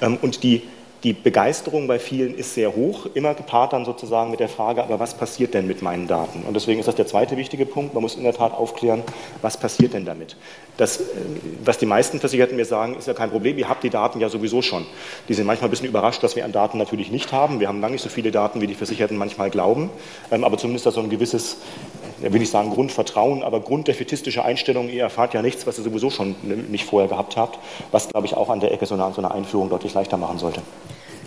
[0.00, 0.62] Ähm, und die
[1.04, 4.98] die Begeisterung bei vielen ist sehr hoch, immer gepaart dann sozusagen mit der Frage, aber
[4.98, 6.42] was passiert denn mit meinen Daten?
[6.42, 7.94] Und deswegen ist das der zweite wichtige Punkt.
[7.94, 9.04] Man muss in der Tat aufklären,
[9.40, 10.36] was passiert denn damit?
[10.76, 11.04] Das, äh,
[11.64, 14.28] was die meisten Versicherten mir sagen, ist ja kein Problem, ihr habt die Daten ja
[14.28, 14.86] sowieso schon.
[15.28, 17.60] Die sind manchmal ein bisschen überrascht, dass wir an Daten natürlich nicht haben.
[17.60, 19.90] Wir haben lange nicht so viele Daten, wie die Versicherten manchmal glauben,
[20.32, 21.58] ähm, aber zumindest da so ein gewisses,
[22.20, 26.34] will ich sagen Grundvertrauen, aber grunddefetistische Einstellung, ihr erfahrt ja nichts, was ihr sowieso schon
[26.70, 27.58] nicht vorher gehabt habt,
[27.92, 30.38] was, glaube ich, auch an der Ecke so eine, so eine Einführung deutlich leichter machen
[30.38, 30.62] sollte.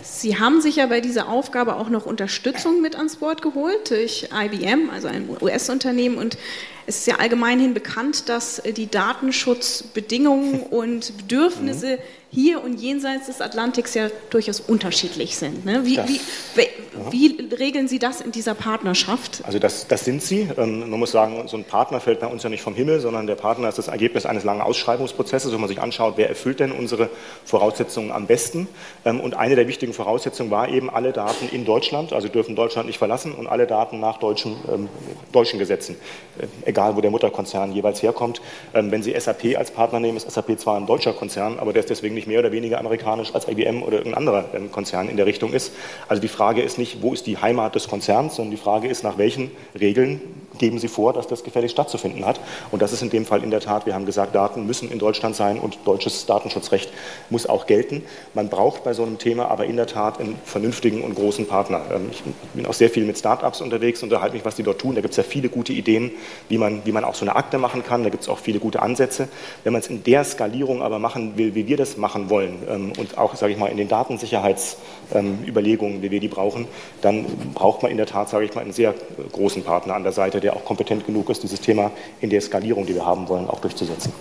[0.02, 4.28] Sie haben sich ja bei dieser Aufgabe auch noch Unterstützung mit ans Board geholt durch
[4.32, 6.16] IBM, also ein US-Unternehmen.
[6.16, 6.38] Und
[6.86, 13.42] es ist ja allgemeinhin bekannt, dass die Datenschutzbedingungen und Bedürfnisse mhm hier und jenseits des
[13.42, 15.66] Atlantiks ja durchaus unterschiedlich sind.
[15.66, 15.84] Ne?
[15.84, 16.20] Wie, wie,
[17.10, 19.42] wie, regeln Sie das in dieser Partnerschaft?
[19.44, 20.48] Also das, das sind sie.
[20.56, 23.26] Ähm, man muss sagen, so ein Partner fällt bei uns ja nicht vom Himmel, sondern
[23.26, 26.72] der Partner ist das Ergebnis eines langen Ausschreibungsprozesses, wo man sich anschaut, wer erfüllt denn
[26.72, 27.10] unsere
[27.44, 28.66] Voraussetzungen am besten.
[29.04, 32.86] Ähm, und eine der wichtigen Voraussetzungen war eben alle Daten in Deutschland, also dürfen Deutschland
[32.86, 34.88] nicht verlassen und alle Daten nach deutschen, ähm,
[35.32, 35.96] deutschen Gesetzen,
[36.64, 38.40] äh, egal wo der Mutterkonzern jeweils herkommt.
[38.72, 41.90] wenn Sie SAP als Partner nehmen, ist SAP zwar ein deutscher Konzern, aber der ist
[41.90, 45.16] deswegen nicht nicht mehr oder weniger amerikanisch als IBM oder irgendein anderer ähm, Konzern in
[45.16, 45.72] der Richtung ist.
[46.06, 49.02] Also die Frage ist nicht, wo ist die Heimat des Konzerns, sondern die Frage ist,
[49.02, 50.20] nach welchen Regeln
[50.58, 52.40] geben Sie vor, dass das gefällig stattzufinden hat.
[52.70, 54.98] Und das ist in dem Fall in der Tat, wir haben gesagt, Daten müssen in
[54.98, 56.90] Deutschland sein und deutsches Datenschutzrecht
[57.30, 58.02] muss auch gelten.
[58.34, 61.82] Man braucht bei so einem Thema aber in der Tat einen vernünftigen und großen Partner.
[61.92, 62.22] Ähm, ich
[62.54, 64.94] bin auch sehr viel mit Startups unterwegs, unterhalte mich, was die dort tun.
[64.94, 66.10] Da gibt es ja viele gute Ideen,
[66.48, 68.04] wie man, wie man auch so eine Akte machen kann.
[68.04, 69.28] Da gibt es auch viele gute Ansätze.
[69.64, 72.92] Wenn man es in der Skalierung aber machen will, wie wir das machen wollen ähm,
[72.98, 73.88] und auch, sage ich mal, in den
[75.12, 76.66] Datensicherheitsüberlegungen, wie wir die brauchen,
[77.00, 78.94] dann braucht man in der Tat, sage ich mal, einen sehr
[79.32, 82.86] großen Partner an der Seite, der auch kompetent genug ist, dieses Thema in der Skalierung,
[82.86, 84.12] die wir haben wollen, auch durchzusetzen.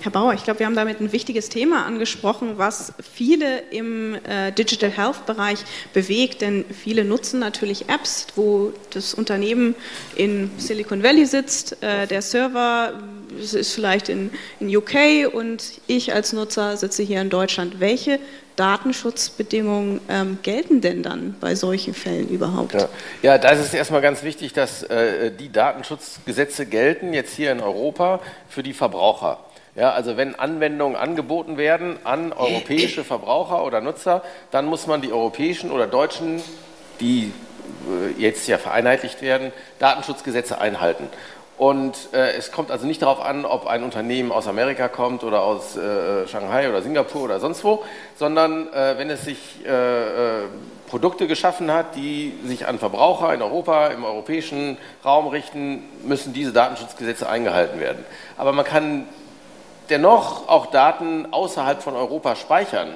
[0.00, 4.52] Herr Bauer, ich glaube, wir haben damit ein wichtiges Thema angesprochen, was viele im äh,
[4.52, 5.60] Digital Health Bereich
[5.92, 9.74] bewegt, denn viele nutzen natürlich Apps, wo das Unternehmen
[10.14, 12.94] in Silicon Valley sitzt, äh, der Server
[13.38, 17.80] ist vielleicht in, in UK und ich als Nutzer sitze hier in Deutschland.
[17.80, 18.18] Welche
[18.56, 22.74] Datenschutzbedingungen ähm, gelten denn dann bei solchen Fällen überhaupt?
[22.74, 22.88] Ja,
[23.22, 27.60] ja da ist es erstmal ganz wichtig, dass äh, die Datenschutzgesetze gelten, jetzt hier in
[27.60, 29.40] Europa, für die Verbraucher.
[29.76, 35.12] Ja, also wenn Anwendungen angeboten werden an europäische Verbraucher oder Nutzer, dann muss man die
[35.12, 36.42] europäischen oder deutschen,
[36.98, 37.32] die
[37.86, 41.08] äh, jetzt ja vereinheitlicht werden, Datenschutzgesetze einhalten.
[41.58, 45.42] Und äh, es kommt also nicht darauf an, ob ein Unternehmen aus Amerika kommt oder
[45.42, 47.82] aus äh, Shanghai oder Singapur oder sonst wo,
[48.18, 50.42] sondern äh, wenn es sich äh, äh,
[50.86, 56.52] Produkte geschaffen hat, die sich an Verbraucher in Europa, im europäischen Raum richten, müssen diese
[56.52, 58.04] Datenschutzgesetze eingehalten werden.
[58.36, 59.06] Aber man kann
[59.90, 62.88] dennoch auch Daten außerhalb von Europa speichern.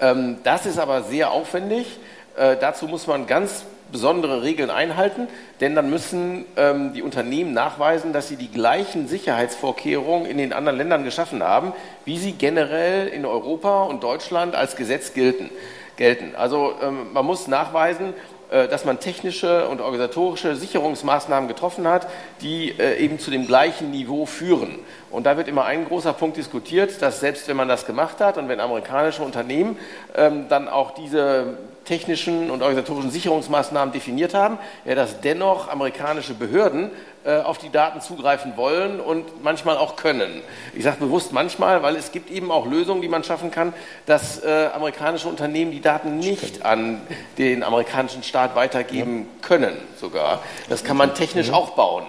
[0.00, 1.98] Ähm, das ist aber sehr aufwendig.
[2.36, 5.28] Äh, dazu muss man ganz besondere Regeln einhalten,
[5.60, 10.78] denn dann müssen ähm, die Unternehmen nachweisen, dass sie die gleichen Sicherheitsvorkehrungen in den anderen
[10.78, 11.72] Ländern geschaffen haben,
[12.04, 15.50] wie sie generell in Europa und Deutschland als Gesetz gelten.
[15.96, 16.34] gelten.
[16.36, 18.14] Also ähm, man muss nachweisen,
[18.50, 22.08] äh, dass man technische und organisatorische Sicherungsmaßnahmen getroffen hat,
[22.40, 24.80] die äh, eben zu dem gleichen Niveau führen.
[25.10, 28.38] Und da wird immer ein großer Punkt diskutiert, dass selbst wenn man das gemacht hat
[28.38, 29.76] und wenn amerikanische Unternehmen
[30.14, 36.90] ähm, dann auch diese technischen und organisatorischen Sicherungsmaßnahmen definiert haben, ja, dass dennoch amerikanische Behörden
[37.24, 40.42] äh, auf die Daten zugreifen wollen und manchmal auch können.
[40.74, 43.72] Ich sage bewusst manchmal, weil es gibt eben auch Lösungen, die man schaffen kann,
[44.06, 47.00] dass äh, amerikanische Unternehmen die Daten nicht an
[47.38, 50.42] den amerikanischen Staat weitergeben können sogar.
[50.68, 52.04] Das kann man technisch auch bauen.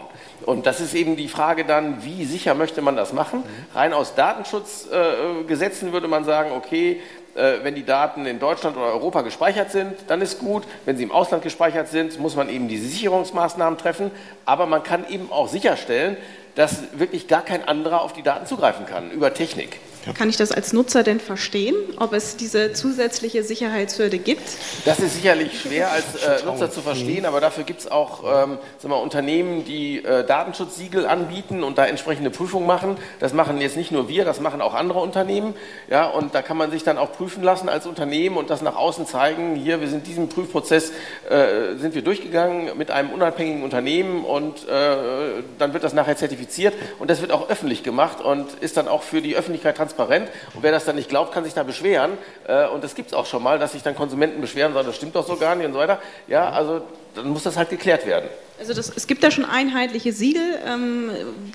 [0.45, 3.43] Und das ist eben die Frage dann, wie sicher möchte man das machen?
[3.75, 6.99] Rein aus Datenschutzgesetzen würde man sagen, okay,
[7.35, 10.63] äh, wenn die Daten in Deutschland oder Europa gespeichert sind, dann ist gut.
[10.85, 14.11] Wenn sie im Ausland gespeichert sind, muss man eben diese Sicherungsmaßnahmen treffen.
[14.45, 16.17] Aber man kann eben auch sicherstellen,
[16.55, 19.79] dass wirklich gar kein anderer auf die Daten zugreifen kann über Technik.
[20.17, 24.41] Kann ich das als Nutzer denn verstehen, ob es diese zusätzliche Sicherheitshürde gibt?
[24.85, 28.57] Das ist sicherlich schwer als äh, Nutzer zu verstehen, aber dafür gibt es auch ähm,
[28.81, 32.97] wir, Unternehmen, die äh, Datenschutzsiegel anbieten und da entsprechende Prüfungen machen.
[33.19, 35.53] Das machen jetzt nicht nur wir, das machen auch andere Unternehmen.
[35.89, 38.75] Ja, und da kann man sich dann auch prüfen lassen als Unternehmen und das nach
[38.75, 39.55] außen zeigen.
[39.55, 40.91] Hier, wir sind diesen Prüfprozess
[41.29, 46.73] äh, sind wir durchgegangen mit einem unabhängigen Unternehmen und äh, dann wird das nachher zertifiziert
[46.97, 50.29] und das wird auch öffentlich gemacht und ist dann auch für die Öffentlichkeit transparent transparent.
[50.53, 52.11] Und wer das dann nicht glaubt, kann sich da beschweren.
[52.47, 54.95] Äh, und das gibt es auch schon mal, dass sich dann Konsumenten beschweren sagen, das
[54.95, 55.99] stimmt doch so gar nicht und so weiter.
[56.27, 56.81] Ja, also
[57.15, 58.29] dann muss das halt geklärt werden.
[58.59, 61.09] Also das, es gibt da schon einheitliche Siegel, ähm,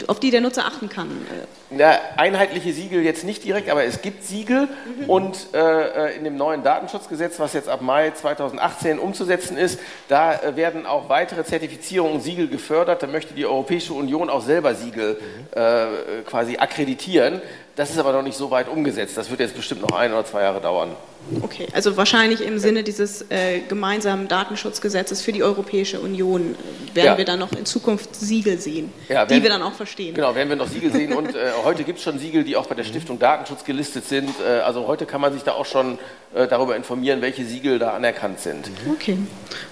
[0.09, 1.25] auf die der Nutzer achten kann.
[1.71, 5.09] Ja, einheitliche Siegel jetzt nicht direkt, aber es gibt Siegel mhm.
[5.09, 10.35] und äh, äh in dem neuen Datenschutzgesetz, was jetzt ab Mai 2018 umzusetzen ist, da
[10.35, 13.05] äh, werden auch weitere Zertifizierungen und Siegel gefördert.
[13.05, 15.61] Da möchte die Europäische Union auch selber Siegel mhm.
[15.61, 17.41] äh, quasi akkreditieren.
[17.77, 19.19] Das ist aber noch nicht so weit umgesetzt.
[19.19, 20.97] Das wird jetzt bestimmt noch ein oder zwei Jahre dauern.
[21.43, 27.07] Okay, also wahrscheinlich im Sinne dieses äh, gemeinsamen Datenschutzgesetzes für die Europäische Union äh, werden
[27.07, 27.19] ja.
[27.19, 30.15] wir dann noch in Zukunft Siegel sehen, ja, die wir dann auch verstehen.
[30.15, 32.67] Genau, werden wir noch Siegel sehen und äh, heute gibt es schon Siegel, die auch
[32.67, 34.31] bei der Stiftung Datenschutz gelistet sind.
[34.41, 35.99] Äh, also heute kann man sich da auch schon
[36.35, 38.71] äh, darüber informieren, welche Siegel da anerkannt sind.
[38.91, 39.19] Okay,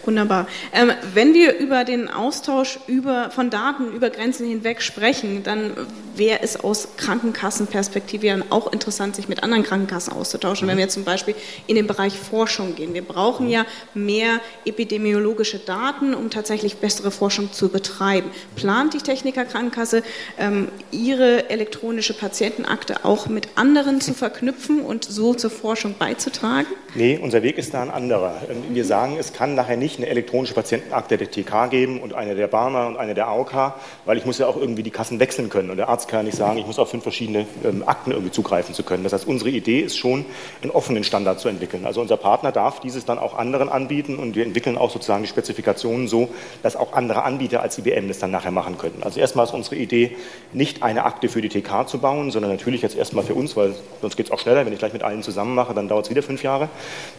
[0.04, 0.46] wunderbar.
[0.72, 5.72] Ähm, wenn wir über den Austausch über, von Daten über Grenzen hinweg sprechen, dann
[6.16, 10.68] wäre es aus Krankenkassenperspektive auch interessant, sich mit anderen Krankenkassen auszutauschen.
[10.68, 11.34] Wenn wir zum Beispiel
[11.66, 12.94] in den Bereich Forschung gehen.
[12.94, 18.30] Wir brauchen ja mehr epidemiologische Daten, um tatsächlich bessere Forschung zu betreiben.
[18.56, 20.02] Plant die Techniker Krankenkasse,
[20.38, 26.68] ähm, ihre elektronische Patientenakte auch mit anderen zu verknüpfen und so zur Forschung beizutragen?
[26.94, 28.42] Nee, unser Weg ist da ein anderer.
[28.48, 32.34] Ähm, wir sagen, es kann nachher nicht eine elektronische Patientenakte der TK geben und eine
[32.34, 35.48] der Barmer und eine der AOK, weil ich muss ja auch irgendwie die Kassen wechseln
[35.48, 35.70] können.
[35.70, 38.74] Und der Arzt kann nicht sagen, ich muss auf fünf verschiedene ähm, Akten irgendwie zugreifen
[38.74, 39.04] zu können.
[39.04, 40.24] Das heißt, unsere Idee ist schon,
[40.62, 41.84] einen offenen Standard Standard zu entwickeln.
[41.84, 45.28] Also unser Partner darf dieses dann auch anderen anbieten und wir entwickeln auch sozusagen die
[45.28, 46.28] Spezifikationen so,
[46.62, 49.02] dass auch andere Anbieter als IBM das dann nachher machen können.
[49.02, 50.16] Also erstmal ist unsere Idee,
[50.52, 53.74] nicht eine Akte für die TK zu bauen, sondern natürlich jetzt erstmal für uns, weil
[54.00, 54.64] sonst geht es auch schneller.
[54.64, 56.68] Wenn ich gleich mit allen zusammen mache, dann dauert es wieder fünf Jahre.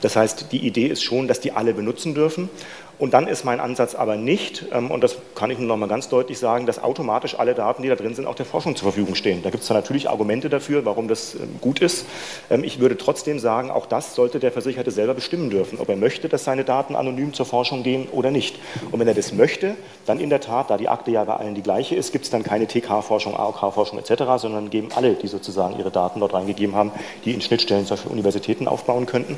[0.01, 2.49] Das heißt, die Idee ist schon, dass die alle benutzen dürfen
[2.97, 5.87] und dann ist mein Ansatz aber nicht, ähm, und das kann ich nur noch mal
[5.87, 8.91] ganz deutlich sagen, dass automatisch alle Daten, die da drin sind, auch der Forschung zur
[8.91, 9.43] Verfügung stehen.
[9.43, 12.05] Da gibt es natürlich Argumente dafür, warum das ähm, gut ist.
[12.49, 15.97] Ähm, ich würde trotzdem sagen, auch das sollte der Versicherte selber bestimmen dürfen, ob er
[15.97, 18.59] möchte, dass seine Daten anonym zur Forschung gehen oder nicht.
[18.91, 21.55] Und wenn er das möchte, dann in der Tat, da die Akte ja bei allen
[21.55, 25.77] die gleiche ist, gibt es dann keine TK-Forschung, AOK-Forschung etc., sondern geben alle, die sozusagen
[25.77, 26.91] ihre Daten dort reingegeben haben,
[27.25, 29.37] die in Schnittstellen zum Beispiel Universitäten aufbauen könnten.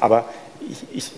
[0.00, 0.24] Aber
[0.70, 1.10] ich, ich,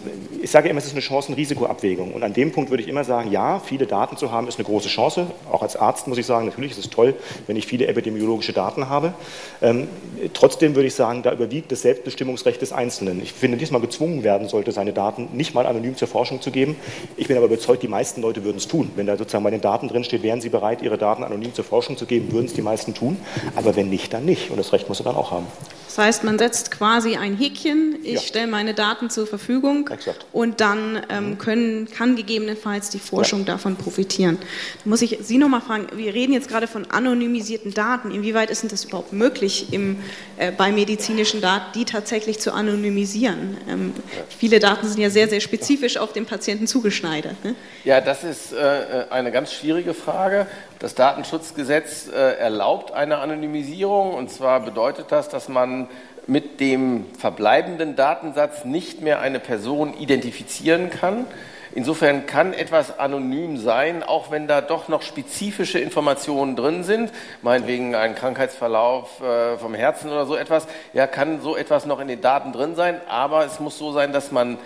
[0.42, 2.12] ich, sage immer, es ist eine Chancen-Risiko-Abwägung.
[2.12, 4.64] Und an dem Punkt würde ich immer sagen, ja, viele Daten zu haben, ist eine
[4.64, 5.26] große Chance.
[5.50, 7.14] Auch als Arzt muss ich sagen, natürlich ist es toll,
[7.46, 9.14] wenn ich viele epidemiologische Daten habe.
[9.62, 9.88] Ähm,
[10.34, 13.22] trotzdem würde ich sagen, da überwiegt das Selbstbestimmungsrecht des Einzelnen.
[13.22, 16.76] Ich finde, diesmal gezwungen werden sollte, seine Daten nicht mal anonym zur Forschung zu geben.
[17.16, 18.90] Ich bin aber überzeugt, die meisten Leute würden es tun.
[18.96, 21.64] Wenn da sozusagen bei den Daten drin steht, wären sie bereit, ihre Daten anonym zur
[21.64, 23.16] Forschung zu geben, würden es die meisten tun.
[23.56, 24.50] Aber wenn nicht, dann nicht.
[24.50, 25.46] Und das Recht muss er dann auch haben.
[25.90, 28.20] Das heißt, man setzt quasi ein Häkchen, ich ja.
[28.20, 30.24] stelle meine Daten zur Verfügung Exakt.
[30.32, 31.38] und dann ähm, mhm.
[31.38, 33.46] können, kann gegebenenfalls die Forschung ja.
[33.46, 34.38] davon profitieren.
[34.40, 38.12] Da muss ich Sie nochmal fragen, wir reden jetzt gerade von anonymisierten Daten.
[38.12, 39.98] Inwieweit ist denn das überhaupt möglich im,
[40.36, 43.56] äh, bei medizinischen Daten, die tatsächlich zu anonymisieren?
[43.68, 43.92] Ähm,
[44.28, 47.44] viele Daten sind ja sehr, sehr spezifisch auf den Patienten zugeschneidert.
[47.44, 47.56] Ne?
[47.82, 50.46] Ja, das ist äh, eine ganz schwierige Frage.
[50.80, 54.14] Das Datenschutzgesetz äh, erlaubt eine Anonymisierung.
[54.14, 55.88] Und zwar bedeutet das, dass man
[56.26, 61.26] mit dem verbleibenden Datensatz nicht mehr eine Person identifizieren kann.
[61.74, 67.12] Insofern kann etwas anonym sein, auch wenn da doch noch spezifische Informationen drin sind,
[67.42, 72.08] meinetwegen ein Krankheitsverlauf äh, vom Herzen oder so etwas, ja, kann so etwas noch in
[72.08, 74.58] den Daten drin sein, aber es muss so sein, dass man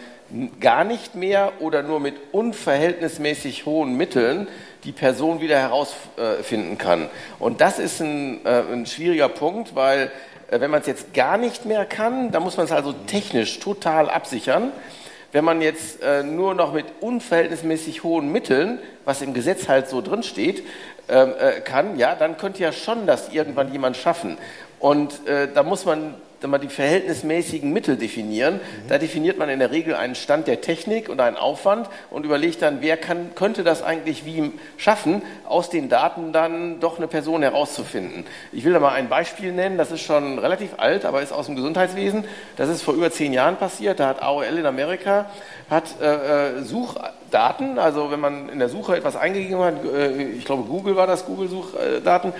[0.60, 4.48] gar nicht mehr oder nur mit unverhältnismäßig hohen Mitteln
[4.84, 7.08] die Person wieder herausfinden kann.
[7.38, 10.10] Und das ist ein, äh, ein schwieriger Punkt, weil
[10.50, 13.60] äh, wenn man es jetzt gar nicht mehr kann, dann muss man es also technisch
[13.60, 14.72] total absichern.
[15.32, 20.00] Wenn man jetzt äh, nur noch mit unverhältnismäßig hohen Mitteln, was im Gesetz halt so
[20.00, 20.62] drin steht,
[21.08, 24.38] ähm, äh, kann, ja, dann könnte ja schon das irgendwann jemand schaffen.
[24.78, 28.54] Und äh, da muss man mal, die verhältnismäßigen Mittel definieren.
[28.54, 28.88] Mhm.
[28.88, 32.62] Da definiert man in der Regel einen Stand der Technik und einen Aufwand und überlegt
[32.62, 37.42] dann, wer kann, könnte das eigentlich wie schaffen, aus den Daten dann doch eine Person
[37.42, 38.24] herauszufinden.
[38.52, 41.46] Ich will da mal ein Beispiel nennen, das ist schon relativ alt, aber ist aus
[41.46, 42.24] dem Gesundheitswesen.
[42.56, 44.00] Das ist vor über zehn Jahren passiert.
[44.00, 45.26] Da hat AOL in Amerika
[45.70, 50.44] hat äh, äh, Suchdaten, also wenn man in der Suche etwas eingegeben hat, äh, ich
[50.44, 52.32] glaube Google war das, Google-Suchdaten,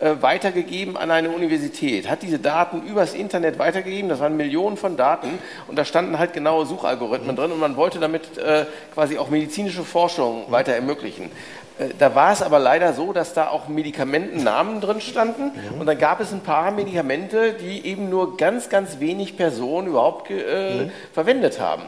[0.00, 5.38] weitergegeben an eine Universität, hat diese Daten übers Internet weitergegeben, das waren Millionen von Daten
[5.66, 9.82] und da standen halt genaue Suchalgorithmen drin und man wollte damit äh, quasi auch medizinische
[9.82, 11.30] Forschung weiter ermöglichen.
[11.78, 15.98] Äh, da war es aber leider so, dass da auch Medikamentennamen drin standen und dann
[15.98, 20.90] gab es ein paar Medikamente, die eben nur ganz, ganz wenig Personen überhaupt äh, mhm.
[21.12, 21.82] verwendet haben.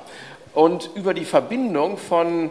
[0.52, 2.50] Und über die Verbindung von äh,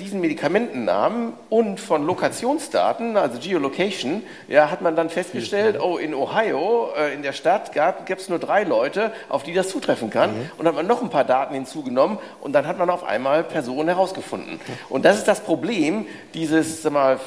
[0.00, 6.88] diesen Medikamentennamen und von Lokationsdaten, also Geolocation, ja, hat man dann festgestellt, oh, in Ohio,
[6.96, 10.30] äh, in der Stadt, gab es nur drei Leute, auf die das zutreffen kann.
[10.30, 10.50] Mhm.
[10.56, 13.44] Und dann hat man noch ein paar Daten hinzugenommen und dann hat man auf einmal
[13.44, 14.58] Personen herausgefunden.
[14.88, 17.20] Und das ist das Problem dieses sag mal,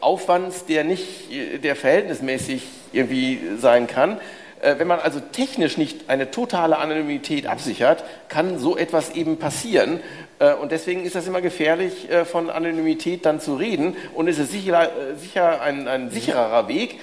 [0.00, 1.30] Aufwands, der nicht,
[1.62, 4.18] der verhältnismäßig irgendwie sein kann.
[4.60, 10.00] Äh, wenn man also technisch nicht eine totale Anonymität absichert, kann so etwas eben passieren.
[10.38, 13.96] Äh, und deswegen ist das immer gefährlich, äh, von Anonymität dann zu reden.
[14.14, 17.00] Und es ist sicher, äh, sicher ein, ein sichererer Weg,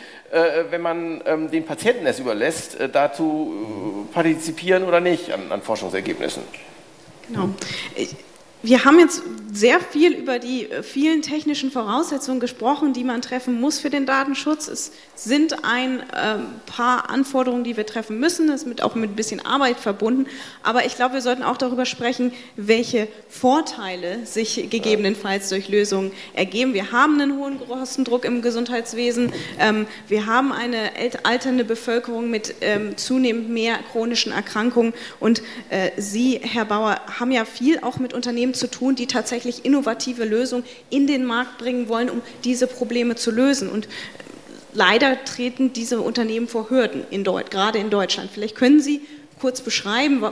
[0.69, 6.43] wenn man ähm, den Patienten es überlässt, dazu partizipieren oder nicht an, an Forschungsergebnissen.
[7.27, 7.51] Genau.
[7.95, 8.15] Ich
[8.63, 9.21] wir haben jetzt
[9.55, 14.05] sehr viel über die äh, vielen technischen Voraussetzungen gesprochen, die man treffen muss für den
[14.05, 14.67] Datenschutz.
[14.67, 18.49] Es sind ein äh, paar Anforderungen, die wir treffen müssen.
[18.49, 20.25] Es ist auch mit ein bisschen Arbeit verbunden.
[20.61, 26.73] Aber ich glaube, wir sollten auch darüber sprechen, welche Vorteile sich gegebenenfalls durch Lösungen ergeben.
[26.73, 29.31] Wir haben einen hohen Kostendruck im Gesundheitswesen.
[29.59, 30.91] Ähm, wir haben eine
[31.23, 34.93] alternde Bevölkerung mit ähm, zunehmend mehr chronischen Erkrankungen.
[35.21, 39.65] Und äh, Sie, Herr Bauer, haben ja viel auch mit Unternehmen zu tun, die tatsächlich
[39.65, 43.69] innovative Lösungen in den Markt bringen wollen, um diese Probleme zu lösen.
[43.69, 43.87] Und
[44.73, 48.29] leider treten diese Unternehmen vor Hürden, in gerade in Deutschland.
[48.33, 49.01] Vielleicht können Sie
[49.39, 50.23] kurz beschreiben,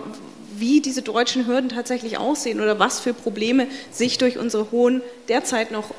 [0.55, 5.71] wie diese deutschen Hürden tatsächlich aussehen oder was für Probleme sich durch unsere hohen, derzeit
[5.71, 5.91] noch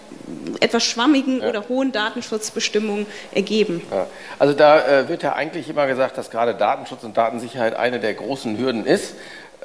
[0.61, 1.49] etwas schwammigen ja.
[1.49, 3.83] oder hohen Datenschutzbestimmungen ergeben.
[3.91, 4.07] Ja.
[4.39, 8.15] Also da äh, wird ja eigentlich immer gesagt, dass gerade Datenschutz und Datensicherheit eine der
[8.15, 9.15] großen Hürden ist.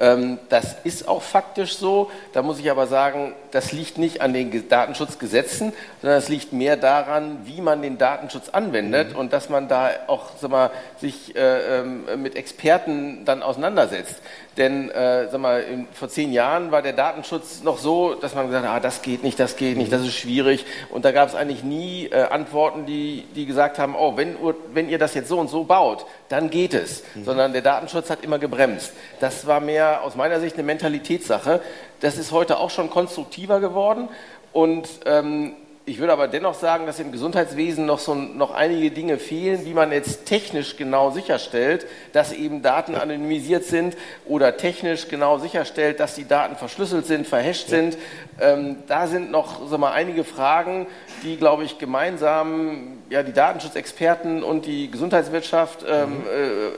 [0.00, 2.10] Ähm, das ist auch faktisch so.
[2.32, 6.78] Da muss ich aber sagen, das liegt nicht an den Datenschutzgesetzen, sondern es liegt mehr
[6.78, 9.16] daran, wie man den Datenschutz anwendet mhm.
[9.16, 14.16] und dass man da auch sag mal, sich äh, ähm, mit Experten dann auseinandersetzt.
[14.60, 18.48] Denn äh, sag mal, in, vor zehn Jahren war der Datenschutz noch so, dass man
[18.48, 20.66] gesagt hat, ah, das geht nicht, das geht nicht, das ist schwierig.
[20.90, 24.36] Und da gab es eigentlich nie äh, Antworten, die, die gesagt haben, oh, wenn,
[24.74, 27.02] wenn ihr das jetzt so und so baut, dann geht es.
[27.14, 27.24] Mhm.
[27.24, 28.92] Sondern der Datenschutz hat immer gebremst.
[29.18, 31.62] Das war mehr aus meiner Sicht eine Mentalitätssache.
[32.00, 34.10] Das ist heute auch schon konstruktiver geworden.
[34.52, 35.54] Und ähm,
[35.90, 39.74] ich würde aber dennoch sagen, dass im Gesundheitswesen noch, so, noch einige Dinge fehlen, wie
[39.74, 46.14] man jetzt technisch genau sicherstellt, dass eben Daten anonymisiert sind oder technisch genau sicherstellt, dass
[46.14, 47.98] die Daten verschlüsselt sind, verhasht sind.
[48.40, 50.86] Ähm, da sind noch so mal, einige Fragen,
[51.24, 56.24] die, glaube ich, gemeinsam ja, die Datenschutzexperten und die Gesundheitswirtschaft ähm, mhm.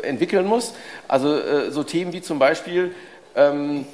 [0.02, 0.72] äh, entwickeln muss.
[1.06, 2.94] Also äh, so Themen wie zum Beispiel,
[3.36, 3.84] ähm,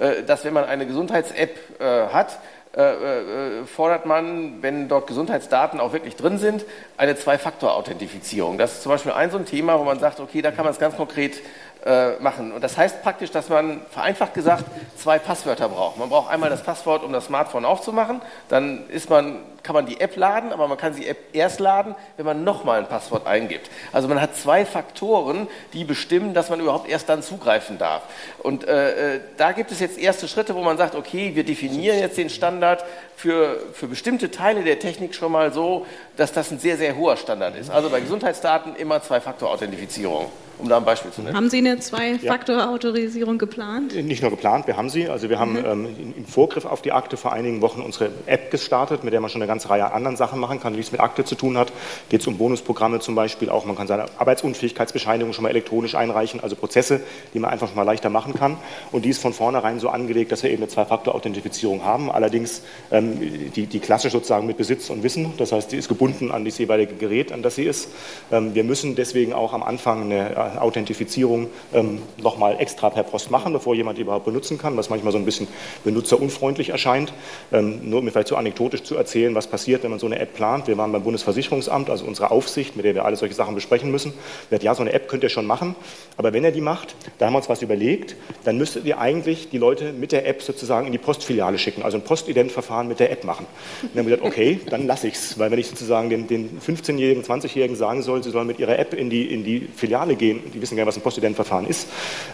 [0.00, 2.40] äh, dass wenn man eine Gesundheits-App äh, hat,
[2.76, 6.64] äh, äh, fordert man, wenn dort Gesundheitsdaten auch wirklich drin sind,
[6.96, 8.58] eine Zwei-Faktor-Authentifizierung.
[8.58, 10.72] Das ist zum Beispiel ein so ein Thema, wo man sagt, okay, da kann man
[10.72, 11.40] es ganz konkret
[11.84, 12.52] äh, machen.
[12.52, 14.64] Und das heißt praktisch, dass man vereinfacht gesagt
[14.96, 15.98] zwei Passwörter braucht.
[15.98, 18.22] Man braucht einmal das Passwort, um das Smartphone aufzumachen.
[18.48, 21.94] Dann ist man, kann man die App laden, aber man kann die App erst laden,
[22.16, 23.68] wenn man nochmal ein Passwort eingibt.
[23.92, 28.02] Also man hat zwei Faktoren, die bestimmen, dass man überhaupt erst dann zugreifen darf.
[28.38, 31.98] Und äh, äh da gibt es jetzt erste Schritte, wo man sagt, okay, wir definieren
[31.98, 32.82] jetzt den Standard
[33.14, 37.18] für, für bestimmte Teile der Technik schon mal so, dass das ein sehr, sehr hoher
[37.18, 37.70] Standard ist.
[37.70, 41.36] Also bei Gesundheitsdaten immer Zwei-Faktor-Authentifizierung um da ein Beispiel zu nennen.
[41.36, 43.94] Haben Sie eine Zwei-Faktor-Autorisierung geplant?
[43.94, 45.08] Nicht nur geplant, wir haben sie.
[45.08, 45.64] Also wir haben mhm.
[45.64, 49.30] ähm, im Vorgriff auf die Akte vor einigen Wochen unsere App gestartet, mit der man
[49.30, 51.56] schon eine ganze Reihe an anderen Sachen machen kann, die es mit Akte zu tun
[51.56, 51.72] hat.
[52.08, 53.64] Geht es um Bonusprogramme zum Beispiel auch.
[53.64, 57.00] Man kann seine Arbeitsunfähigkeitsbescheinigung schon mal elektronisch einreichen, also Prozesse,
[57.32, 58.56] die man einfach schon mal leichter machen kann.
[58.90, 62.10] Und die ist von vornherein so angelegt, dass wir eben eine Zwei-Faktor-Authentifizierung haben.
[62.10, 65.32] Allerdings ähm, ähm, die, die klassisch sozusagen mit Besitz und Wissen.
[65.38, 67.88] Das heißt, die ist gebunden an das jeweilige Gerät, an das sie ist.
[68.32, 73.30] Ähm, wir müssen deswegen auch am Anfang eine äh, Authentifizierung ähm, nochmal extra per Post
[73.30, 75.48] machen, bevor jemand die überhaupt benutzen kann, was manchmal so ein bisschen
[75.84, 77.12] benutzerunfreundlich erscheint.
[77.52, 80.34] Ähm, nur um vielleicht so anekdotisch zu erzählen, was passiert, wenn man so eine App
[80.34, 80.66] plant.
[80.66, 84.12] Wir waren beim Bundesversicherungsamt, also unsere Aufsicht, mit der wir alle solche Sachen besprechen müssen.
[84.48, 85.74] Wir hat, ja, so eine App könnt ihr schon machen,
[86.16, 89.50] aber wenn er die macht, da haben wir uns was überlegt, dann müsstet ihr eigentlich
[89.50, 93.10] die Leute mit der App sozusagen in die Postfiliale schicken, also ein Postidentverfahren mit der
[93.10, 93.46] App machen.
[93.82, 96.26] Und dann haben wir gesagt, okay, dann lasse ich es, weil wenn ich sozusagen den,
[96.26, 100.16] den 15-Jährigen, 20-Jährigen sagen soll, sie sollen mit ihrer App in die, in die Filiale
[100.16, 101.88] gehen, die wissen ja, was ein Postidentverfahren ist,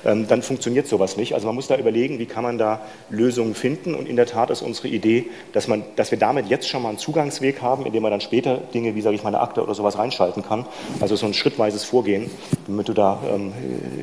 [0.05, 1.35] ähm, dann funktioniert sowas nicht.
[1.35, 2.81] Also man muss da überlegen, wie kann man da
[3.11, 6.69] Lösungen finden und in der Tat ist unsere Idee, dass, man, dass wir damit jetzt
[6.69, 9.41] schon mal einen Zugangsweg haben, indem man dann später Dinge wie, sage ich mal, eine
[9.41, 10.65] Akte oder sowas reinschalten kann.
[11.01, 12.31] Also so ein schrittweises Vorgehen,
[12.67, 13.53] damit du da ähm,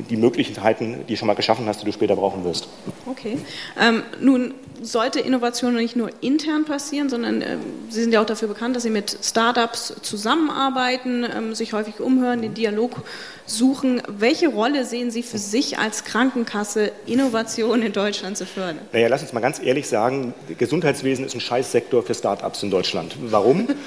[0.08, 2.68] die Möglichkeiten, die du schon mal geschaffen hast, die du später brauchen wirst.
[3.06, 3.38] Okay.
[3.80, 7.56] Ähm, nun sollte Innovation nicht nur intern passieren, sondern äh,
[7.90, 12.42] Sie sind ja auch dafür bekannt, dass Sie mit Startups zusammenarbeiten, ähm, sich häufig umhören,
[12.42, 13.02] den Dialog
[13.46, 14.02] suchen.
[14.06, 18.78] Welche Rolle sehen Sie für sich als Krankenkasse, Innovation in Deutschland zu fördern?
[18.92, 23.16] Naja, lass uns mal ganz ehrlich sagen, Gesundheitswesen ist ein Scheißsektor für Startups in Deutschland.
[23.20, 23.68] Warum?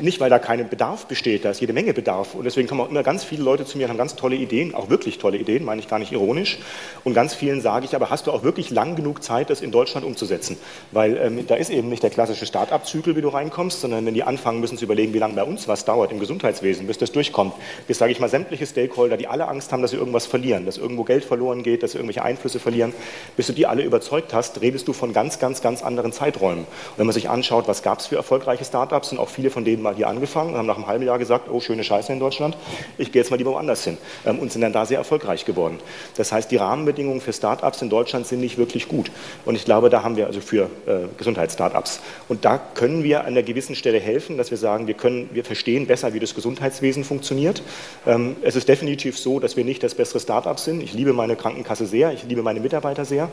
[0.00, 2.34] Nicht, weil da kein Bedarf besteht, da ist jede Menge Bedarf.
[2.34, 4.74] Und deswegen kommen auch immer ganz viele Leute zu mir und haben ganz tolle Ideen,
[4.74, 6.58] auch wirklich tolle Ideen, meine ich gar nicht ironisch.
[7.04, 9.70] Und ganz vielen sage ich, aber hast du auch wirklich lang genug Zeit, das in
[9.70, 10.56] Deutschland umzusetzen?
[10.92, 14.22] Weil ähm, da ist eben nicht der klassische Start-up-Zyklus, wie du reinkommst, sondern wenn die
[14.22, 17.54] anfangen, müssen sie überlegen, wie lange bei uns was dauert im Gesundheitswesen, bis das durchkommt.
[17.86, 20.78] Bis, sage ich mal, sämtliche Stakeholder, die alle Angst haben, dass sie irgendwas verlieren, dass
[20.78, 22.92] irgendwo Geld verloren geht, dass sie irgendwelche Einflüsse verlieren,
[23.36, 26.64] bis du die alle überzeugt hast, redest du von ganz, ganz, ganz anderen Zeiträumen.
[26.64, 29.64] Und wenn man sich anschaut, was gab es für erfolgreiche Startups, sind auch viele von
[29.64, 32.18] denen mal hier angefangen und haben nach einem halben Jahr gesagt, oh, schöne Scheiße in
[32.18, 32.56] Deutschland,
[32.98, 35.78] ich gehe jetzt mal lieber woanders hin ähm, und sind dann da sehr erfolgreich geworden.
[36.16, 39.12] Das heißt, die Rahmenbedingungen für Startups in Deutschland sind nicht wirklich gut.
[39.44, 42.00] Und ich glaube, da haben wir also für äh, Gesundheitsstartups.
[42.28, 45.44] Und da können wir an einer gewissen Stelle helfen, dass wir sagen, wir können, wir
[45.44, 47.62] verstehen besser, wie das Gesundheitswesen funktioniert.
[48.06, 50.82] Ähm, es ist definitiv so, dass wir nicht das bessere Start-up sind.
[50.82, 53.28] Ich liebe meine Krankenkasse sehr, ich liebe meine Mitarbeiter sehr,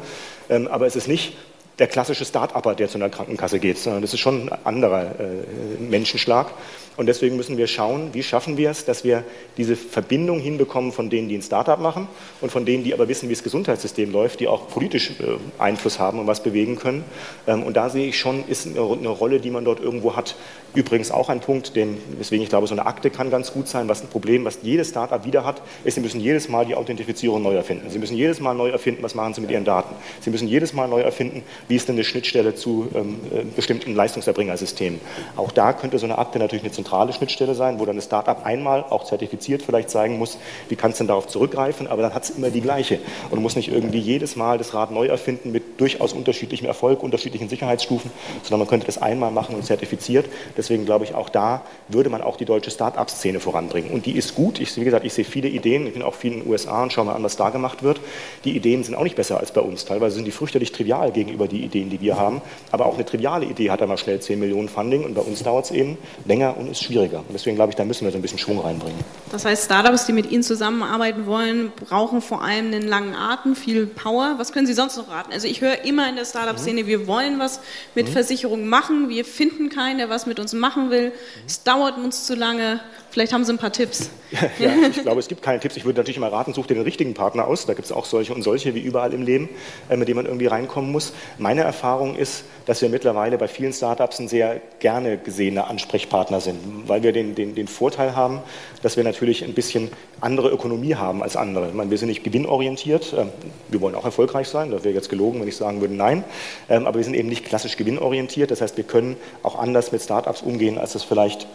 [0.49, 1.33] ähm, aber es ist nicht
[1.81, 5.81] der klassische Start-upper, der zu einer Krankenkasse geht, sondern das ist schon ein anderer äh,
[5.81, 6.51] Menschenschlag.
[6.97, 9.23] Und deswegen müssen wir schauen, wie schaffen wir es, dass wir
[9.57, 12.07] diese Verbindung hinbekommen von denen, die ein Startup machen
[12.41, 15.99] und von denen, die aber wissen, wie das Gesundheitssystem läuft, die auch politisch äh, Einfluss
[15.99, 17.05] haben und was bewegen können.
[17.47, 20.35] Ähm, und da sehe ich schon, ist eine, Rolle, die man dort irgendwo hat.
[20.73, 23.87] Übrigens auch ein Punkt, den, weswegen ich glaube, so eine Akte kann ganz gut sein.
[23.87, 27.41] Was ein Problem, was jedes Startup wieder hat, ist, sie müssen jedes Mal die Authentifizierung
[27.41, 27.89] neu erfinden.
[27.89, 29.95] Sie müssen jedes Mal neu erfinden, was machen sie mit ihren Daten.
[30.19, 33.95] Sie müssen jedes Mal neu erfinden, wie ist denn eine Schnittstelle zu ähm, äh, bestimmten
[33.95, 34.99] Leistungserbringersystemen.
[35.37, 38.45] Auch da könnte so eine Akte natürlich eine zentrale Schnittstelle sein, wo dann das Startup
[38.45, 40.37] einmal auch zertifiziert vielleicht zeigen muss,
[40.69, 43.55] wie kannst du denn darauf zurückgreifen, aber dann hat es immer die gleiche und muss
[43.55, 48.59] nicht irgendwie jedes Mal das Rad neu erfinden mit durchaus unterschiedlichem Erfolg, unterschiedlichen Sicherheitsstufen, sondern
[48.59, 50.25] man könnte das einmal machen und zertifiziert.
[50.57, 53.91] Deswegen glaube ich, auch da würde man auch die deutsche Start-up-Szene voranbringen.
[53.91, 54.59] Und die ist gut.
[54.59, 55.85] Ich, wie gesagt, ich sehe viele Ideen.
[55.87, 57.99] Ich bin auch viel in den USA und schaue mal an, was da gemacht wird.
[58.45, 59.85] Die Ideen sind auch nicht besser als bei uns.
[59.85, 62.41] Teilweise sind die fürchterlich trivial gegenüber die Ideen, die wir haben.
[62.71, 65.65] Aber auch eine triviale Idee hat einmal schnell 10 Millionen Funding und bei uns dauert
[65.65, 67.19] es eben länger und ist schwieriger.
[67.19, 68.99] Und deswegen glaube ich, da müssen wir so ein bisschen Schwung reinbringen.
[69.31, 73.85] Das heißt, Startups, die mit Ihnen zusammenarbeiten wollen, brauchen vor allem einen langen Atem, viel
[73.85, 74.35] Power.
[74.37, 75.31] Was können Sie sonst noch raten?
[75.31, 77.59] Also ich höre immer in der Startup-Szene, wir wollen was
[77.95, 78.13] mit mhm.
[78.13, 81.11] Versicherungen machen, wir finden keinen, der was mit uns machen will.
[81.45, 82.79] Es dauert uns zu lange.
[83.11, 84.09] Vielleicht haben Sie ein paar Tipps.
[84.59, 85.75] Ja, ich glaube, es gibt keine Tipps.
[85.75, 87.65] Ich würde natürlich immer raten, such dir den richtigen Partner aus.
[87.65, 89.49] Da gibt es auch solche und solche wie überall im Leben,
[89.89, 91.13] äh, mit denen man irgendwie reinkommen muss.
[91.37, 96.60] Meine Erfahrung ist, dass wir mittlerweile bei vielen Startups ein sehr gerne gesehener Ansprechpartner sind,
[96.87, 98.39] weil wir den, den, den Vorteil haben,
[98.81, 99.89] dass wir natürlich ein bisschen
[100.21, 101.67] andere Ökonomie haben als andere.
[101.69, 103.13] Ich meine, wir sind nicht gewinnorientiert.
[103.17, 103.29] Ähm,
[103.69, 104.71] wir wollen auch erfolgreich sein.
[104.71, 106.23] Das wäre jetzt gelogen, wenn ich sagen würde, nein.
[106.69, 108.51] Ähm, aber wir sind eben nicht klassisch gewinnorientiert.
[108.51, 111.47] Das heißt, wir können auch anders mit Startups umgehen, als das vielleicht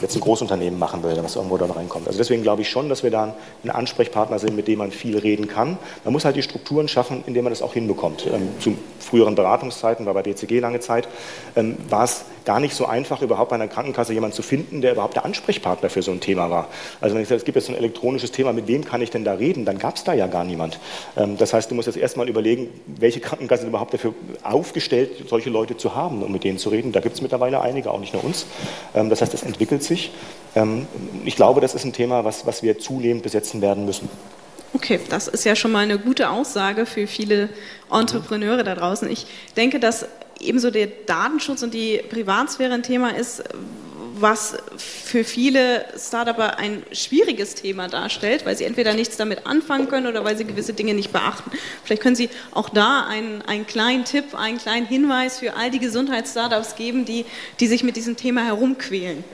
[0.00, 2.06] jetzt ein Großunternehmen machen würde, was irgendwo dann reinkommt.
[2.06, 5.18] Also deswegen glaube ich schon, dass wir da ein Ansprechpartner sind, mit dem man viel
[5.18, 5.76] reden kann.
[6.04, 8.26] Man muss halt die Strukturen schaffen, indem man das auch hinbekommt.
[8.26, 11.08] Ähm, zu früheren Beratungszeiten, war bei DCG lange Zeit,
[11.88, 15.14] war es gar nicht so einfach, überhaupt bei einer Krankenkasse jemanden zu finden, der überhaupt
[15.14, 16.68] der Ansprechpartner für so ein Thema war.
[17.00, 19.24] Also wenn ich sage, es gibt jetzt ein elektronisches Thema, mit wem kann ich denn
[19.24, 20.78] da reden, dann gab es da ja gar niemand.
[21.16, 25.50] Ähm, das heißt, du musst jetzt erstmal überlegen, welche Krankenkassen sind überhaupt dafür aufgestellt, solche
[25.50, 26.92] Leute zu haben, um mit denen zu reden.
[26.92, 28.46] Da gibt es mittlerweile einige, auch nicht nur uns.
[28.94, 30.12] Ähm, das heißt, es entwickelt sich.
[30.54, 30.86] Ähm,
[31.24, 34.08] ich glaube, das ist ein Thema, was, was wir zunehmend besetzen werden müssen.
[34.72, 37.48] Okay, das ist ja schon mal eine gute Aussage für viele
[37.90, 39.10] Entrepreneure da draußen.
[39.10, 39.26] Ich
[39.56, 40.06] denke, dass
[40.38, 43.42] ebenso der Datenschutz und die Privatsphäre ein Thema ist,
[44.20, 50.06] was für viele Startupper ein schwieriges Thema darstellt, weil sie entweder nichts damit anfangen können
[50.06, 51.50] oder weil sie gewisse Dinge nicht beachten.
[51.84, 55.78] Vielleicht können Sie auch da einen, einen kleinen Tipp, einen kleinen Hinweis für all die
[55.78, 57.24] Gesundheitsstartups geben, die,
[57.60, 59.24] die sich mit diesem Thema herumquälen.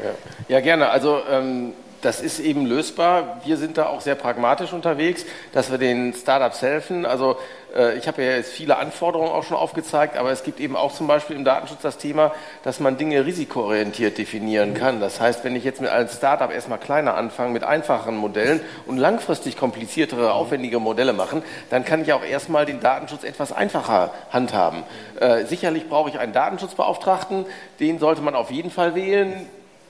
[0.49, 0.91] Ja, ja gerne.
[0.91, 1.73] Also ähm
[2.03, 3.41] das ist eben lösbar.
[3.45, 7.05] Wir sind da auch sehr pragmatisch unterwegs, dass wir den Startups helfen.
[7.05, 7.37] Also
[7.99, 11.07] ich habe ja jetzt viele Anforderungen auch schon aufgezeigt, aber es gibt eben auch zum
[11.07, 15.01] Beispiel im Datenschutz das Thema, dass man Dinge risikoorientiert definieren kann.
[15.01, 18.97] Das heißt, wenn ich jetzt mit einem Startup erstmal kleiner anfange, mit einfacheren Modellen und
[18.97, 24.83] langfristig kompliziertere, aufwendige Modelle machen, dann kann ich auch erstmal den Datenschutz etwas einfacher handhaben.
[25.21, 27.47] Äh, sicherlich brauche ich einen Datenschutzbeauftragten,
[27.81, 29.47] den sollte man auf jeden Fall wählen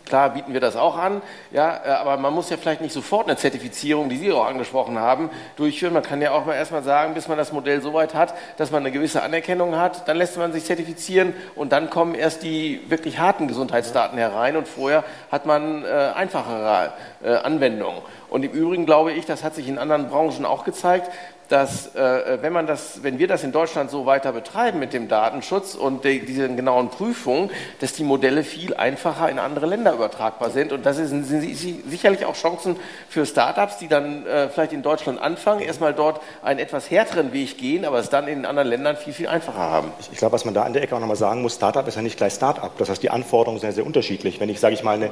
[0.06, 3.26] Klar bieten wir das auch an, ja, äh, aber man muss ja vielleicht nicht sofort
[3.26, 5.92] eine Zertifizierung, die Sie auch angesprochen haben, durchführen.
[5.92, 8.70] Man kann ja auch mal erstmal sagen, bis man das Modell so weit hat, dass
[8.70, 12.80] man eine gewisse Anerkennung hat, dann lässt man sich zertifizieren und dann kommen erst die
[12.88, 15.02] wirklich harten Gesundheitsdaten herein und vorher
[15.32, 16.92] hat man äh, einfachere
[17.24, 18.00] äh, Anwendungen.
[18.30, 21.10] Und im Übrigen glaube ich, das hat sich in anderen Branchen auch gezeigt,
[21.48, 25.08] dass äh, wenn, man das, wenn wir das in Deutschland so weiter betreiben mit dem
[25.08, 30.50] Datenschutz und die, diesen genauen Prüfungen, dass die Modelle viel einfacher in andere Länder übertragbar
[30.50, 30.72] sind.
[30.72, 31.56] Und das ist, sind
[31.88, 32.76] sicherlich auch Chancen
[33.08, 37.58] für Startups, die dann äh, vielleicht in Deutschland anfangen, erstmal dort einen etwas härteren Weg
[37.58, 39.92] gehen, aber es dann in anderen Ländern viel, viel einfacher haben.
[40.00, 41.94] Ich, ich glaube, was man da an der Ecke auch nochmal sagen muss, Startup ist
[41.94, 42.76] ja nicht gleich Startup.
[42.78, 44.40] Das heißt, die Anforderungen sind sehr, sehr unterschiedlich.
[44.40, 45.10] Wenn ich, sage ich mal, eine,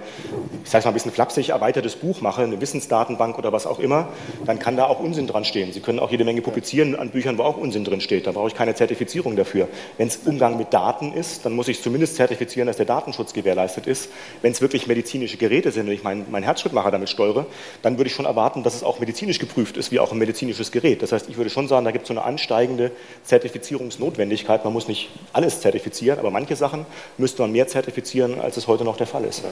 [0.65, 4.09] ich sage mal ein bisschen flapsig erweitertes Buch mache, eine Wissensdatenbank oder was auch immer,
[4.47, 5.73] dann kann da auch Unsinn dran stehen.
[5.73, 8.27] Sie können auch jede Menge publizieren an Büchern, wo auch Unsinn drin steht.
[8.27, 9.69] Da brauche ich keine Zertifizierung dafür.
[9.99, 13.87] Wenn es Umgang mit Daten ist, dann muss ich zumindest zertifizieren, dass der Datenschutz gewährleistet
[13.87, 14.11] ist.
[14.43, 17.47] Wenn es wirklich medizinische Geräte sind, wenn ich meinen mein Herzschrittmacher damit steuere,
[17.83, 20.73] dann würde ich schon erwarten, dass es auch medizinisch geprüft ist, wie auch ein medizinisches
[20.73, 21.03] Gerät.
[21.03, 22.91] Das heißt, ich würde schon sagen, da gibt es so eine ansteigende
[23.25, 24.65] Zertifizierungsnotwendigkeit.
[24.65, 26.87] Man muss nicht alles zertifizieren, aber manche Sachen
[27.19, 29.43] müsste man mehr zertifizieren, als es heute noch der Fall ist.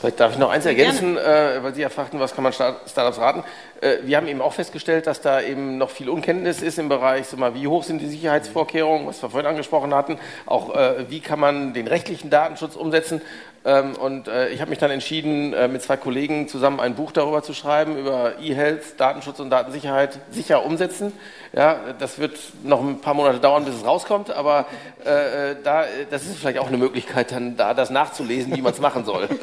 [0.00, 3.18] Vielleicht darf ich noch eins ergänzen, äh, weil Sie ja fragten, was kann man Startups
[3.18, 3.44] raten.
[3.80, 7.26] Äh, wir haben eben auch festgestellt, dass da eben noch viel Unkenntnis ist im Bereich,
[7.26, 11.20] so mal, wie hoch sind die Sicherheitsvorkehrungen, was wir vorhin angesprochen hatten, auch äh, wie
[11.20, 13.20] kann man den rechtlichen Datenschutz umsetzen.
[13.68, 17.12] Ähm, und äh, ich habe mich dann entschieden, äh, mit zwei Kollegen zusammen ein Buch
[17.12, 21.12] darüber zu schreiben, über E-Health, Datenschutz und Datensicherheit sicher umsetzen.
[21.52, 24.66] Ja, das wird noch ein paar Monate dauern, bis es rauskommt, aber
[25.04, 28.80] äh, da, das ist vielleicht auch eine Möglichkeit, dann da das nachzulesen, wie man es
[28.80, 29.28] machen soll.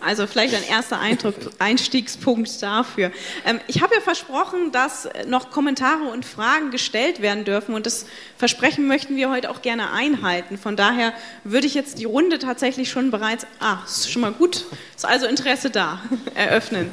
[0.00, 3.10] Also vielleicht ein erster Eindruck, Einstiegspunkt dafür.
[3.44, 8.06] Ähm, ich habe ja versprochen, dass noch Kommentare und Fragen gestellt werden dürfen und das
[8.36, 10.58] Versprechen möchten wir heute auch gerne einhalten.
[10.58, 11.12] Von daher
[11.44, 15.26] würde ich jetzt die Runde tatsächlich schon bereits, ah, ist schon mal gut, ist also
[15.26, 16.00] Interesse da,
[16.34, 16.90] eröffnen.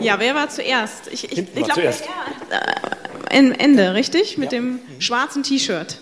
[0.00, 1.08] Ja, wer war zuerst?
[1.10, 1.92] Ich, ich, ich glaube, äh,
[3.38, 4.38] am Ende, richtig?
[4.38, 4.58] Mit ja.
[4.58, 5.98] dem schwarzen T-Shirt.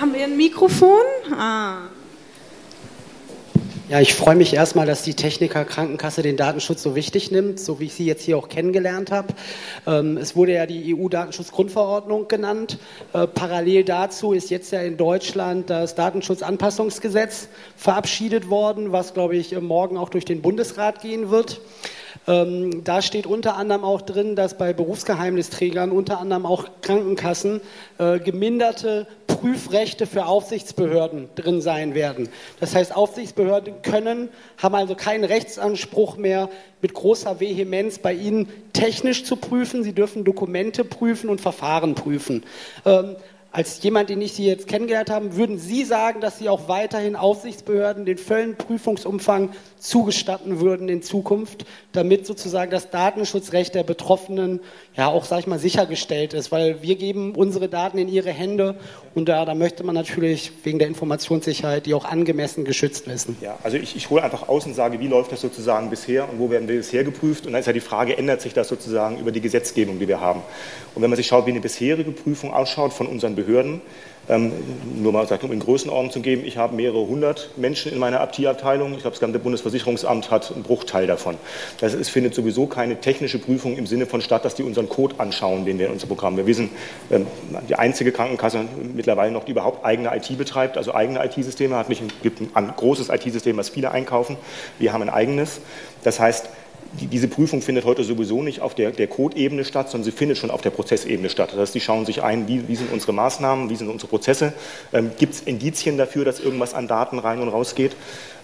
[0.00, 1.04] Haben wir ein Mikrofon?
[1.32, 1.88] Ah.
[3.88, 7.80] Ja, ich freue mich erstmal, dass die Techniker Krankenkasse den Datenschutz so wichtig nimmt, so
[7.80, 9.28] wie ich sie jetzt hier auch kennengelernt habe.
[9.86, 12.76] Ähm, es wurde ja die EU-Datenschutzgrundverordnung genannt.
[13.14, 19.58] Äh, parallel dazu ist jetzt ja in Deutschland das Datenschutzanpassungsgesetz verabschiedet worden, was, glaube ich,
[19.58, 21.62] morgen auch durch den Bundesrat gehen wird.
[22.26, 27.62] Ähm, da steht unter anderem auch drin, dass bei Berufsgeheimnisträgern, unter anderem auch Krankenkassen,
[27.96, 29.06] äh, geminderte
[29.40, 32.28] Prüfrechte für Aufsichtsbehörden drin sein werden.
[32.58, 36.48] Das heißt, Aufsichtsbehörden können, haben also keinen Rechtsanspruch mehr,
[36.82, 39.84] mit großer Vehemenz bei Ihnen technisch zu prüfen.
[39.84, 42.44] Sie dürfen Dokumente prüfen und Verfahren prüfen.
[42.84, 43.16] Ähm,
[43.50, 47.16] als jemand, den ich Sie jetzt kennengelernt habe, würden Sie sagen, dass Sie auch weiterhin
[47.16, 54.60] Aufsichtsbehörden den vollen Prüfungsumfang zugestatten würden in Zukunft, damit sozusagen das Datenschutzrecht der Betroffenen
[54.94, 58.76] ja auch, sag ich mal, sichergestellt ist, weil wir geben unsere Daten in ihre Hände
[59.14, 63.36] und da, da möchte man natürlich wegen der Informationssicherheit die auch angemessen geschützt wissen.
[63.40, 66.38] Ja, also ich, ich hole einfach aus und sage, wie läuft das sozusagen bisher und
[66.38, 69.18] wo werden wir bisher geprüft und dann ist ja die Frage, ändert sich das sozusagen
[69.18, 70.42] über die Gesetzgebung, die wir haben.
[70.94, 73.47] Und wenn man sich schaut, wie eine bisherige Prüfung ausschaut von unseren Behörden,
[74.28, 74.52] ähm,
[75.00, 78.92] nur mal um in Größenordnung zu geben, ich habe mehrere hundert Menschen in meiner IT-Abteilung.
[78.92, 81.36] Ich glaube, das ganze Bundesversicherungsamt hat einen Bruchteil davon.
[81.80, 85.14] Das ist, findet sowieso keine technische Prüfung im Sinne von statt, dass die unseren Code
[85.18, 86.36] anschauen, den wir in unserem Programm.
[86.36, 86.70] Wir wissen,
[87.10, 87.26] ähm,
[87.68, 91.90] die einzige Krankenkasse mittlerweile noch, die überhaupt eigene IT betreibt, also eigene IT-Systeme hat.
[91.90, 94.36] Es gibt ein großes IT-System, was viele einkaufen.
[94.78, 95.60] Wir haben ein eigenes.
[96.04, 96.50] Das heißt,
[96.92, 100.50] diese Prüfung findet heute sowieso nicht auf der, der Code-Ebene statt, sondern sie findet schon
[100.50, 101.50] auf der Prozessebene statt.
[101.52, 104.54] Das heißt, die schauen sich ein, wie, wie sind unsere Maßnahmen, wie sind unsere Prozesse,
[104.92, 107.94] ähm, gibt es Indizien dafür, dass irgendwas an Daten rein und raus geht.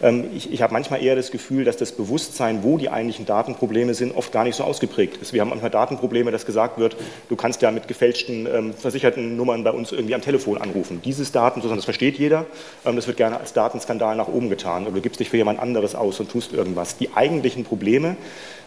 [0.02, 3.94] Ähm, ich, ich habe manchmal eher das Gefühl, dass das Bewusstsein, wo die eigentlichen Datenprobleme
[3.94, 5.32] sind, oft gar nicht so ausgeprägt ist.
[5.32, 6.96] Wir haben manchmal Datenprobleme, dass gesagt wird,
[7.28, 11.00] du kannst ja mit gefälschten ähm, versicherten Nummern bei uns irgendwie am Telefon anrufen.
[11.04, 12.46] Dieses Daten, das versteht jeder,
[12.84, 14.84] ähm, das wird gerne als Datenskandal nach oben getan.
[14.84, 16.96] Oder du gibst dich für jemand anderes aus und tust irgendwas.
[16.96, 18.16] Die eigentlichen Probleme,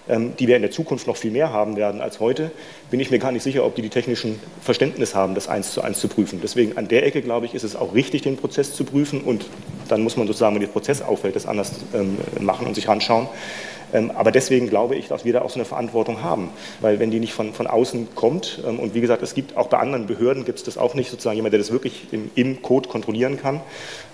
[0.07, 2.51] die wir in der Zukunft noch viel mehr haben werden als heute,
[2.89, 5.81] bin ich mir gar nicht sicher, ob die die technischen Verständnis haben, das eins zu
[5.81, 6.39] eins zu prüfen.
[6.41, 9.45] Deswegen an der Ecke, glaube ich, ist es auch richtig, den Prozess zu prüfen und
[9.89, 13.27] dann muss man sozusagen, wenn der Prozess auffällt, das anders ähm, machen und sich anschauen.
[13.93, 16.49] Ähm, aber deswegen glaube ich, dass wir da auch so eine Verantwortung haben,
[16.81, 19.67] weil wenn die nicht von, von außen kommt, ähm, und wie gesagt, es gibt auch
[19.67, 22.61] bei anderen Behörden, gibt es das auch nicht, sozusagen jemand, der das wirklich im, im
[22.61, 23.61] Code kontrollieren kann,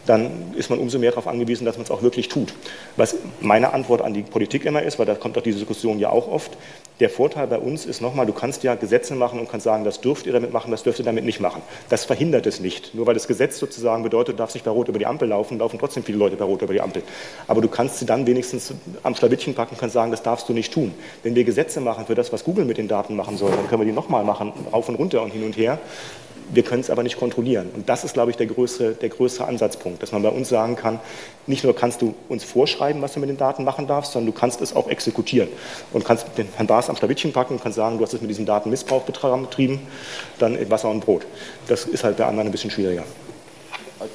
[0.06, 2.54] dann ist man umso mehr darauf angewiesen, dass man es auch wirklich tut.
[2.98, 6.10] Was meine Antwort an die Politik immer ist, weil da kommt doch diese Diskussion ja
[6.10, 6.52] auch oft,
[7.00, 10.00] der Vorteil bei uns ist nochmal, du kannst ja Gesetze machen und kannst sagen, das
[10.00, 11.62] dürft ihr damit machen, das dürft ihr damit nicht machen.
[11.90, 12.94] Das verhindert es nicht.
[12.94, 15.58] Nur weil das Gesetz sozusagen bedeutet, du darfst nicht bei Rot über die Ampel laufen,
[15.58, 17.02] laufen trotzdem viele Leute bei Rot über die Ampel.
[17.48, 20.54] Aber du kannst sie dann wenigstens am Schlawittchen packen und kannst sagen, das darfst du
[20.54, 20.94] nicht tun.
[21.24, 23.82] Wenn wir Gesetze machen für das, was Google mit den Daten machen soll, dann können
[23.82, 25.80] wir die nochmal machen, rauf und runter und hin und her.
[26.52, 27.70] Wir können es aber nicht kontrollieren.
[27.76, 30.76] Und das ist, glaube ich, der größere, der größere Ansatzpunkt, dass man bei uns sagen
[30.76, 31.00] kann,
[31.48, 34.40] nicht nur kannst du uns vorschreiben, was du mit den Daten machen darfst, sondern du
[34.40, 35.50] kannst es auch exekutieren
[35.92, 38.30] und kannst den Herrn Baas am Schlawittchen packen und kannst sagen, du hast es mit
[38.30, 39.80] diesem Datenmissbrauch betrieben,
[40.40, 41.26] dann Wasser und Brot.
[41.68, 43.04] Das ist halt bei anderen ein bisschen schwieriger.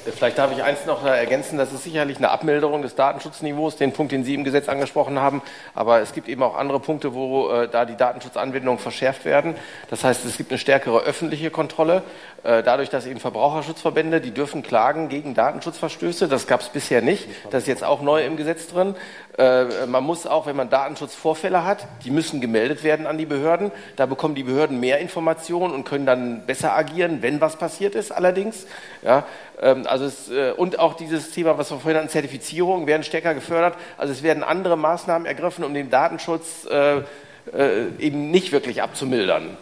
[0.05, 4.13] Vielleicht darf ich eins noch ergänzen, das ist sicherlich eine Abmilderung des Datenschutzniveaus, den Punkt,
[4.13, 5.43] den Sie im Gesetz angesprochen haben.
[5.75, 9.55] Aber es gibt eben auch andere Punkte, wo äh, da die Datenschutzanwendungen verschärft werden.
[9.91, 12.03] Das heißt, es gibt eine stärkere öffentliche Kontrolle,
[12.45, 16.29] äh, dadurch, dass eben Verbraucherschutzverbände, die dürfen klagen gegen Datenschutzverstöße.
[16.29, 17.29] Das gab es bisher nicht.
[17.51, 18.95] Das ist jetzt auch neu im Gesetz drin.
[19.39, 23.71] Äh, man muss auch, wenn man Datenschutzvorfälle hat, die müssen gemeldet werden an die Behörden.
[23.97, 28.11] Da bekommen die Behörden mehr Informationen und können dann besser agieren, wenn was passiert ist
[28.11, 28.67] allerdings.
[29.03, 29.25] Ja,
[29.61, 33.77] also es, äh, und auch dieses Thema, was wir vorhin an Zertifizierung, werden stärker gefördert.
[33.97, 39.57] Also es werden andere Maßnahmen ergriffen, um den Datenschutz äh, äh, eben nicht wirklich abzumildern.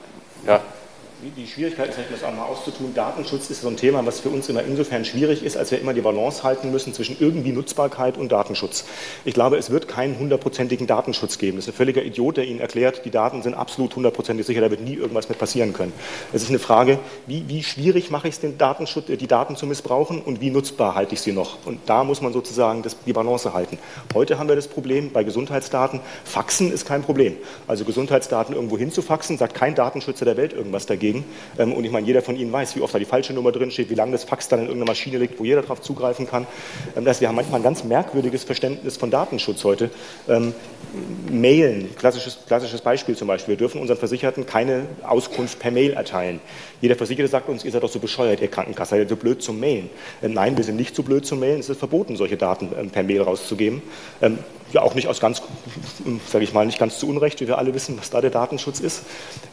[0.47, 0.61] Ja
[1.23, 2.93] die Schwierigkeit ist, das auch mal auszutun.
[2.95, 5.95] Datenschutz ist so ein Thema, was für uns immer insofern schwierig ist, als wir immer
[5.95, 8.85] die Balance halten müssen zwischen irgendwie Nutzbarkeit und Datenschutz.
[9.25, 11.57] Ich glaube, es wird keinen hundertprozentigen Datenschutz geben.
[11.57, 14.71] Das ist ein völliger Idiot, der Ihnen erklärt, die Daten sind absolut hundertprozentig sicher, da
[14.71, 15.95] wird nie irgendwas mit passieren können.
[16.35, 19.67] Es ist eine Frage, wie, wie schwierig mache ich es, den Datenschutz, die Daten zu
[19.67, 21.65] missbrauchen und wie nutzbar halte ich sie noch?
[21.65, 23.79] Und da muss man sozusagen das, die Balance halten.
[24.13, 27.37] Heute haben wir das Problem bei Gesundheitsdaten, Faxen ist kein Problem.
[27.67, 31.25] Also Gesundheitsdaten irgendwo hinzufaxen, sagt kein Datenschützer der Welt irgendwas dagegen dagegen.
[31.59, 33.71] Ähm, und ich meine, jeder von Ihnen weiß, wie oft da die falsche Nummer drin
[33.71, 36.47] steht, wie lange das Fax dann in irgendeiner Maschine liegt, wo jeder darauf zugreifen kann.
[36.97, 39.91] Ähm, das heißt, wir haben manchmal ein ganz merkwürdiges Verständnis von Datenschutz heute.
[40.29, 40.55] Ähm,
[41.31, 43.53] Mailen, klassisches, klassisches Beispiel zum Beispiel.
[43.53, 46.41] Wir dürfen unseren Versicherten keine Auskunft per Mail erteilen.
[46.81, 49.43] Jeder Versicherte sagt uns, ihr seid doch so bescheuert, ihr Krankenkasse, seid ihr so blöd
[49.43, 49.91] zum Mailen.
[50.23, 51.61] nein, wir sind nicht so blöd zum Mailen.
[51.61, 53.83] Es ist verboten, solche Daten per Mail rauszugeben
[54.77, 55.43] ja auch nicht aus ganz,
[56.29, 58.81] sage ich mal, nicht ganz zu Unrecht, wie wir alle wissen, was da der Datenschutz
[58.81, 59.03] ist.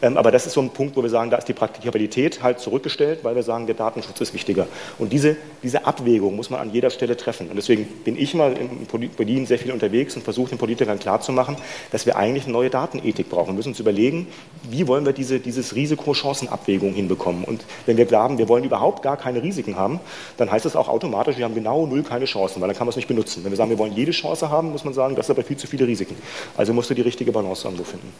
[0.00, 2.60] Ähm, aber das ist so ein Punkt, wo wir sagen, da ist die Praktikabilität halt
[2.60, 4.66] zurückgestellt, weil wir sagen, der Datenschutz ist wichtiger.
[4.98, 7.48] Und diese, diese Abwägung muss man an jeder Stelle treffen.
[7.48, 11.56] Und deswegen bin ich mal in Berlin sehr viel unterwegs und versuche den Politikern klarzumachen,
[11.90, 13.48] dass wir eigentlich eine neue Datenethik brauchen.
[13.48, 14.28] Wir müssen uns überlegen,
[14.70, 17.44] wie wollen wir diese, dieses Risiko-Chancen-Abwägung hinbekommen.
[17.44, 20.00] Und wenn wir glauben, wir wollen überhaupt gar keine Risiken haben,
[20.36, 22.90] dann heißt das auch automatisch, wir haben genau null keine Chancen, weil dann kann man
[22.90, 23.44] es nicht benutzen.
[23.44, 25.56] Wenn wir sagen, wir wollen jede Chance haben, muss man sagen, sagen, das aber viel
[25.56, 26.16] zu viele Risiken.
[26.56, 28.12] Also musst du die richtige Balance irgendwo finden.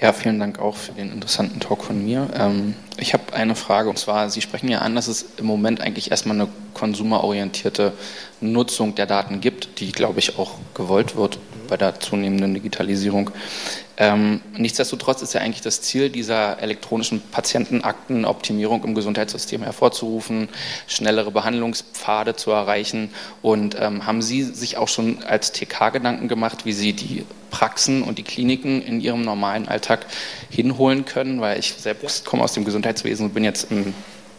[0.00, 2.28] Ja, vielen Dank auch für den interessanten Talk von mir.
[2.34, 5.80] Ähm, ich habe eine Frage und zwar, Sie sprechen ja an, dass es im Moment
[5.80, 7.92] eigentlich erstmal eine konsumerorientierte
[8.40, 11.38] Nutzung der Daten gibt, die, glaube ich, auch gewollt wird
[11.72, 13.30] bei der zunehmenden Digitalisierung.
[13.96, 20.50] Ähm, nichtsdestotrotz ist ja eigentlich das Ziel dieser elektronischen Patientenaktenoptimierung im Gesundheitssystem hervorzurufen,
[20.86, 23.08] schnellere Behandlungspfade zu erreichen.
[23.40, 28.02] Und ähm, haben Sie sich auch schon als TK Gedanken gemacht, wie Sie die Praxen
[28.02, 30.04] und die Kliniken in Ihrem normalen Alltag
[30.50, 31.40] hinholen können?
[31.40, 33.94] Weil ich selbst komme aus dem Gesundheitswesen und bin jetzt im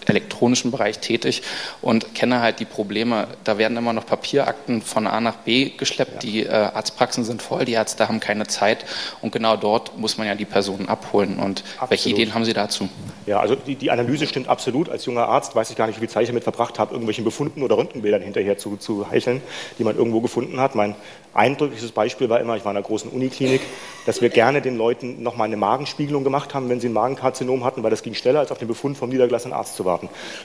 [0.10, 1.44] elektronischen Bereich tätig
[1.82, 3.28] und kenne halt die Probleme.
[3.44, 6.16] Da werden immer noch Papierakten von A nach B geschleppt.
[6.16, 6.20] Ja.
[6.20, 8.86] Die äh, Arztpraxen sind voll, die Ärzte haben keine Zeit
[9.22, 11.40] und genau dort muss man ja die Personen abholen.
[11.40, 11.90] Und absolut.
[11.90, 12.90] welche Ideen haben Sie dazu?
[13.26, 14.90] Ja, also die, die, Analyse stimmt absolut.
[14.90, 17.24] Als junger Arzt weiß ich gar nicht, wie viel Zeit ich damit verbracht habe, irgendwelchen
[17.24, 19.42] Befunden oder Röntgenbildern hinterher zu, zu heicheln,
[19.80, 20.76] die man irgendwo gefunden hat.
[20.76, 20.96] Mein
[21.34, 23.62] eindrückliches Beispiel war immer, ich war in einer großen Uniklinik,
[24.06, 27.84] dass wir gerne den Leuten nochmal eine Magenspiegelung gemacht haben, wenn sie ein Magenkarzinom hatten,
[27.84, 29.93] weil das ging schneller, als auf den Befund vom niedergelassenen Arzt zu warten.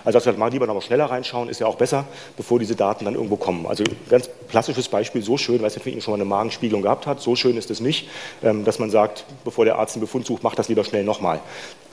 [0.05, 2.05] Also dass wir mal lieber nochmal schneller reinschauen, ist ja auch besser,
[2.36, 3.66] bevor diese Daten dann irgendwo kommen.
[3.66, 7.07] Also ganz klassisches Beispiel, so schön, weiß nicht, ob Ihnen schon mal eine Magenspiegelung gehabt
[7.07, 8.09] hat, so schön ist es nicht,
[8.42, 11.40] ähm, dass man sagt, bevor der Arzt einen Befund sucht, macht das lieber schnell nochmal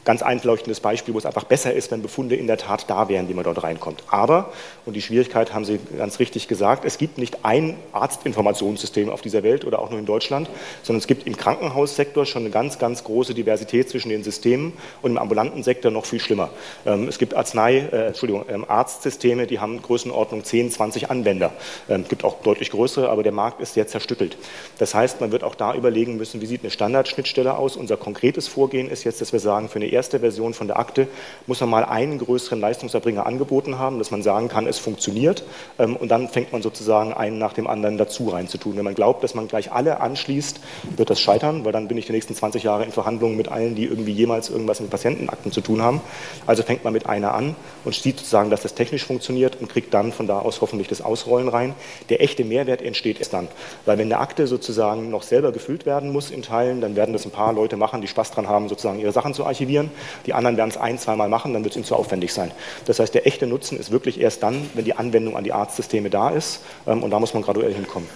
[0.05, 3.27] ganz einleuchtendes Beispiel, wo es einfach besser ist, wenn Befunde in der Tat da wären,
[3.27, 4.03] die man dort reinkommt.
[4.07, 4.53] Aber,
[4.85, 9.41] und die Schwierigkeit haben Sie ganz richtig gesagt, es gibt nicht ein Arztinformationssystem auf dieser
[9.41, 10.47] Welt oder auch nur in Deutschland,
[10.83, 15.11] sondern es gibt im Krankenhaussektor schon eine ganz, ganz große Diversität zwischen den Systemen und
[15.11, 16.51] im ambulanten Sektor noch viel schlimmer.
[16.85, 21.51] Ähm, es gibt Arznei, äh, Entschuldigung, ähm, Arztsysteme, die haben Größenordnung 10, 20 Anwender.
[21.89, 24.37] Ähm, es gibt auch deutlich größere, aber der Markt ist sehr zerstückelt.
[24.77, 27.75] Das heißt, man wird auch da überlegen müssen, wie sieht eine Standardschnittstelle aus.
[27.75, 31.07] Unser konkretes Vorgehen ist jetzt, dass wir sagen, für eine erste Version von der Akte
[31.47, 35.43] muss man mal einen größeren Leistungserbringer angeboten haben, dass man sagen kann, es funktioniert.
[35.79, 38.77] Ähm, und dann fängt man sozusagen einen nach dem anderen dazu reinzutun.
[38.77, 40.59] Wenn man glaubt, dass man gleich alle anschließt,
[40.97, 43.75] wird das scheitern, weil dann bin ich die nächsten 20 Jahre in Verhandlungen mit allen,
[43.75, 46.01] die irgendwie jemals irgendwas mit Patientenakten zu tun haben.
[46.45, 49.93] Also fängt man mit einer an und sieht sozusagen, dass das technisch funktioniert und kriegt
[49.93, 51.73] dann von da aus hoffentlich das Ausrollen rein.
[52.09, 53.47] Der echte Mehrwert entsteht erst dann.
[53.85, 57.25] Weil wenn eine Akte sozusagen noch selber gefüllt werden muss in Teilen, dann werden das
[57.25, 59.84] ein paar Leute machen, die Spaß dran haben, sozusagen ihre Sachen zu archivieren.
[60.25, 62.51] Die anderen werden es ein, zweimal machen, dann wird es ihnen zu aufwendig sein.
[62.85, 66.09] Das heißt, der echte Nutzen ist wirklich erst dann, wenn die Anwendung an die Arztsysteme
[66.09, 66.61] da ist.
[66.87, 68.07] Ähm, und da muss man graduell hinkommen.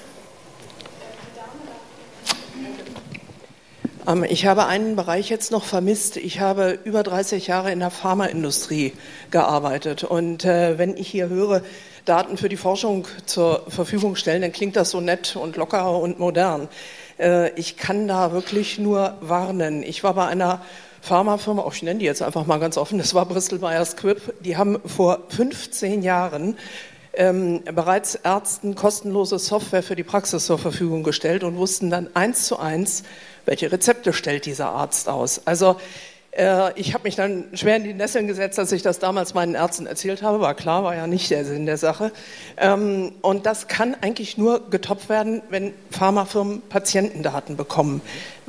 [4.09, 6.17] Ähm, ich habe einen Bereich jetzt noch vermisst.
[6.17, 8.93] Ich habe über 30 Jahre in der Pharmaindustrie
[9.31, 10.03] gearbeitet.
[10.03, 11.61] Und äh, wenn ich hier höre,
[12.05, 16.19] Daten für die Forschung zur Verfügung stellen, dann klingt das so nett und locker und
[16.19, 16.67] modern.
[17.19, 19.83] Äh, ich kann da wirklich nur warnen.
[19.83, 20.61] Ich war bei einer
[21.01, 24.33] Pharmafirma, auch ich nenne die jetzt einfach mal ganz offen, das war Bristol Myers Squibb,
[24.41, 26.57] die haben vor 15 Jahren
[27.13, 32.45] ähm, bereits Ärzten kostenlose Software für die Praxis zur Verfügung gestellt und wussten dann eins
[32.45, 33.03] zu eins,
[33.45, 35.41] welche Rezepte stellt dieser Arzt aus.
[35.45, 35.77] Also
[36.39, 39.55] äh, ich habe mich dann schwer in die Nesseln gesetzt, als ich das damals meinen
[39.55, 40.39] Ärzten erzählt habe.
[40.39, 42.11] War klar, war ja nicht der Sinn der Sache.
[42.57, 48.01] Ähm, und das kann eigentlich nur getoppt werden, wenn Pharmafirmen Patientendaten bekommen.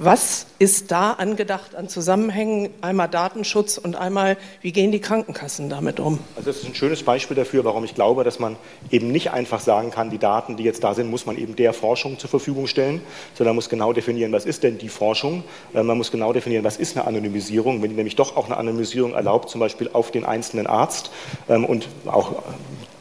[0.02, 2.70] Was ist da angedacht an Zusammenhängen?
[2.80, 6.18] Einmal Datenschutz und einmal, wie gehen die Krankenkassen damit um?
[6.36, 8.56] Also das ist ein schönes Beispiel dafür, warum ich glaube, dass man
[8.90, 11.74] eben nicht einfach sagen kann, die Daten, die jetzt da sind, muss man eben der
[11.74, 13.02] Forschung zur Verfügung stellen,
[13.34, 15.44] sondern man muss genau definieren, was ist denn die Forschung?
[15.74, 19.14] Äh, man muss genau definieren, was ist eine Anonymisierung, wenn nämlich doch auch eine Anonymisierung
[19.14, 21.10] erlaubt, zum Beispiel auf den einzelnen Arzt
[21.48, 22.42] ähm, und auch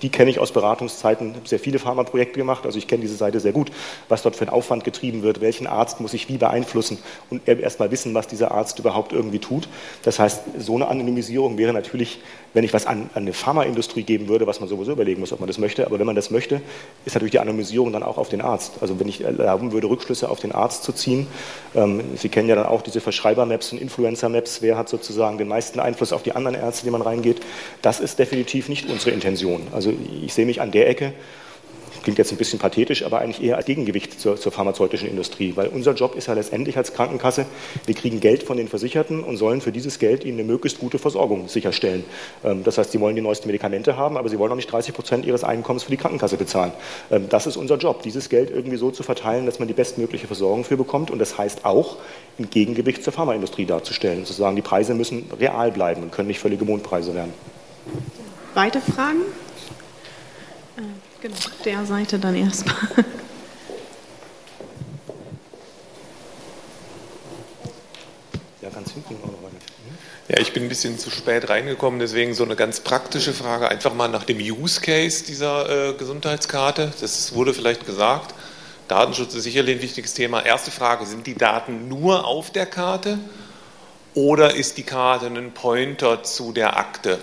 [0.02, 3.40] die kenne ich aus Beratungszeiten, habe sehr viele Pharmaprojekte gemacht, also ich kenne diese Seite
[3.40, 3.72] sehr gut,
[4.08, 6.98] was dort für ein Aufwand getrieben wird, welchen Arzt muss ich wie beeinflussen?
[7.30, 9.68] Und erst mal wissen, was dieser Arzt überhaupt irgendwie tut.
[10.04, 12.22] Das heißt, so eine Anonymisierung wäre natürlich,
[12.54, 15.40] wenn ich was an, an eine Pharmaindustrie geben würde, was man sowieso überlegen muss, ob
[15.40, 16.62] man das möchte, aber wenn man das möchte,
[17.06, 18.74] ist natürlich die Anonymisierung dann auch auf den Arzt.
[18.82, 21.28] Also wenn ich erlauben würde, Rückschlüsse auf den Arzt zu ziehen,
[21.76, 25.80] ähm, Sie kennen ja dann auch diese Verschreiber-Maps und Influencer-Maps, wer hat sozusagen den meisten
[25.80, 27.42] Einfluss auf die anderen Ärzte, die man reingeht,
[27.82, 29.68] das ist definitiv nicht unsere Intention.
[29.72, 31.14] Also also ich sehe mich an der Ecke,
[32.04, 35.68] klingt jetzt ein bisschen pathetisch, aber eigentlich eher als Gegengewicht zur, zur, pharmazeutischen Industrie, weil
[35.68, 37.46] unser Job ist ja letztendlich als Krankenkasse,
[37.86, 40.98] wir kriegen Geld von den Versicherten und sollen für dieses Geld ihnen eine möglichst gute
[40.98, 42.06] Versorgung sicherstellen.
[42.44, 44.94] Ähm, das heißt, sie wollen die neuesten Medikamente haben, aber sie wollen auch nicht 30
[44.94, 46.72] Prozent ihres Einkommens für die Krankenkasse bezahlen.
[47.12, 50.28] Ähm, das ist unser Job, dieses Geld irgendwie so zu verteilen, dass man die bestmögliche
[50.28, 51.98] Versorgung für bekommt und das heißt auch,
[52.38, 54.26] ein Gegengewicht zur Pharmaindustrie darzustellen.
[54.26, 57.34] Sozusagen, die Preise müssen real bleiben und können nicht völlige Mondpreise werden.
[58.54, 59.22] Weitere Fragen?
[61.22, 62.76] Genau, der Seite dann erstmal.
[68.62, 69.60] Ja, ganz hinten auch noch eine.
[70.30, 73.68] Ja, ich bin ein bisschen zu spät reingekommen, deswegen so eine ganz praktische Frage.
[73.68, 76.94] Einfach mal nach dem Use Case dieser äh, Gesundheitskarte.
[77.02, 78.34] Das wurde vielleicht gesagt.
[78.88, 80.46] Datenschutz ist sicherlich ein wichtiges Thema.
[80.46, 83.20] Erste Frage, sind die Daten nur auf der Karte
[84.14, 87.20] oder ist die Karte ein Pointer zu der Akte?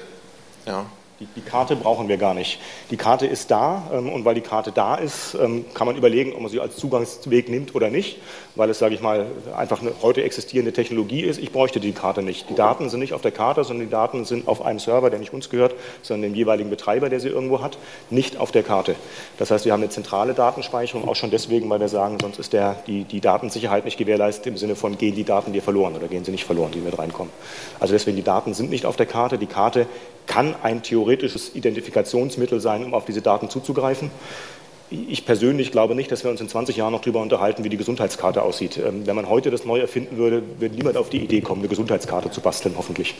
[0.66, 0.86] Ja.
[1.18, 2.60] Die, die, Karte brauchen wir gar nicht.
[2.90, 6.34] Die Karte ist da ähm, und weil die Karte da ist, ähm, kann man überlegen,
[6.34, 8.18] ob man sie als Zugangsweg nimmt oder nicht,
[8.54, 9.24] weil es, sage ich mal,
[9.56, 11.38] einfach eine heute existierende Technologie ist.
[11.38, 12.50] Ich bräuchte die Karte nicht.
[12.50, 15.18] Die Daten sind nicht auf der Karte, sondern die Daten sind auf einem Server, der
[15.18, 17.78] nicht uns gehört, sondern dem jeweiligen Betreiber, der sie irgendwo hat,
[18.10, 18.94] nicht auf der Karte.
[19.38, 22.52] Das heißt, wir haben eine zentrale Datenspeicherung, auch schon deswegen, weil wir sagen, sonst ist
[22.52, 26.08] der, die, die Datensicherheit nicht gewährleistet im Sinne von, gehen die Daten dir verloren oder
[26.08, 27.32] gehen sie nicht verloren, die mit reinkommen.
[27.80, 29.38] Also deswegen, die Daten sind nicht auf der Karte.
[29.38, 29.86] Die Karte
[30.26, 34.10] kann ein theoretisches Identifikationsmittel sein, um auf diese Daten zuzugreifen.
[34.90, 37.76] Ich persönlich glaube nicht, dass wir uns in 20 Jahren noch darüber unterhalten, wie die
[37.76, 38.78] Gesundheitskarte aussieht.
[38.78, 41.68] Ähm, wenn man heute das neu erfinden würde, würde niemand auf die Idee kommen, eine
[41.68, 43.16] Gesundheitskarte zu basteln, hoffentlich.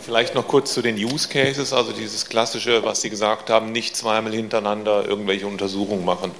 [0.00, 3.96] Vielleicht noch kurz zu den Use Cases, also dieses klassische, was Sie gesagt haben, nicht
[3.96, 6.32] zweimal hintereinander irgendwelche Untersuchungen machen.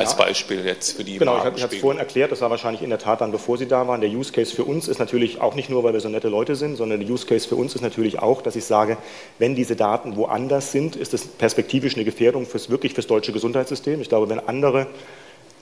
[0.00, 0.18] Als ja.
[0.18, 2.98] Beispiel jetzt für die Genau, ich habe es vorhin erklärt, das war wahrscheinlich in der
[2.98, 4.00] Tat dann, bevor Sie da waren.
[4.00, 6.56] Der Use Case für uns ist natürlich auch nicht nur, weil wir so nette Leute
[6.56, 8.96] sind, sondern der Use Case für uns ist natürlich auch, dass ich sage,
[9.38, 14.00] wenn diese Daten woanders sind, ist das perspektivisch eine Gefährdung fürs, wirklich fürs deutsche Gesundheitssystem.
[14.00, 14.86] Ich glaube, wenn andere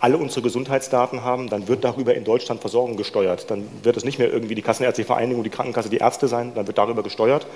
[0.01, 3.51] alle unsere Gesundheitsdaten haben, dann wird darüber in Deutschland Versorgung gesteuert.
[3.51, 6.67] Dann wird es nicht mehr irgendwie die Kassenärztliche Vereinigung, die Krankenkasse, die Ärzte sein, dann
[6.67, 7.47] wird darüber gesteuert.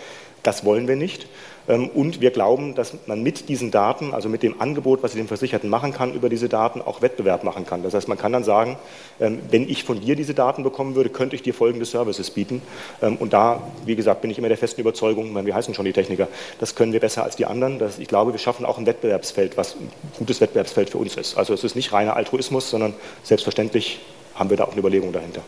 [0.43, 1.29] Das wollen wir nicht.
[1.69, 5.19] Ähm, und wir glauben, dass man mit diesen Daten, also mit dem Angebot, was ich
[5.19, 7.83] dem Versicherten machen kann, über diese Daten auch Wettbewerb machen kann.
[7.83, 8.77] Das heißt, man kann dann sagen,
[9.21, 12.63] ähm, wenn ich von dir diese Daten bekommen würde, könnte ich dir folgende Services bieten.
[13.01, 15.93] Ähm, und da, wie gesagt, bin ich immer der festen Überzeugung, wir heißen schon die
[15.93, 16.29] Techniker,
[16.61, 17.81] das können wir besser als die anderen.
[17.99, 21.37] Ich glaube, wir schaffen auch ein Wettbewerbsfeld, was ein gutes Wettbewerbsfeld für uns ist.
[21.37, 24.01] Also es ist nicht reiner Altruismus, sondern selbstverständlich
[24.35, 25.43] haben wir da auch eine Überlegung dahinter.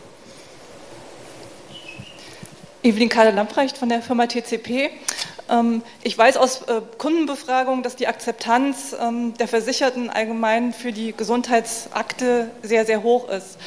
[2.83, 4.91] Evelyn Kahle-Lamprecht von der Firma TCP.
[5.49, 11.13] Ähm, ich weiß aus äh, Kundenbefragungen, dass die Akzeptanz ähm, der Versicherten allgemein für die
[11.15, 13.57] Gesundheitsakte sehr, sehr hoch ist.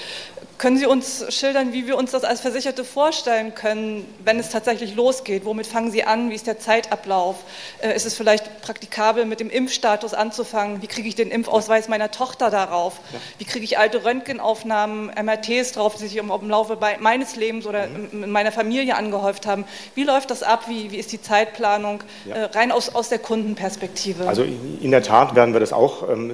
[0.59, 4.97] Können Sie uns schildern, wie wir uns das als Versicherte vorstellen können, wenn es tatsächlich
[4.97, 5.45] losgeht?
[5.45, 6.31] Womit fangen Sie an?
[6.31, 7.37] Wie ist der Zeitablauf?
[7.81, 10.83] Äh, ist es vielleicht praktikabel, mit dem Impfstatus anzufangen?
[10.83, 12.99] Wie kriege ich den Impfausweis meiner Tochter darauf?
[13.39, 17.87] Wie kriege ich alte Röntgenaufnahmen, MRTs drauf, die sich im, im Laufe meines Lebens oder
[17.87, 18.25] mhm.
[18.25, 19.65] in meiner Familie angehäuft haben?
[19.95, 20.65] Wie läuft das ab?
[20.67, 22.03] Wie, wie ist die Zeitplanung?
[22.25, 22.35] Ja.
[22.35, 24.27] Äh, rein aus, aus der Kundenperspektive.
[24.27, 26.33] Also in der Tat werden wir das auch ähm,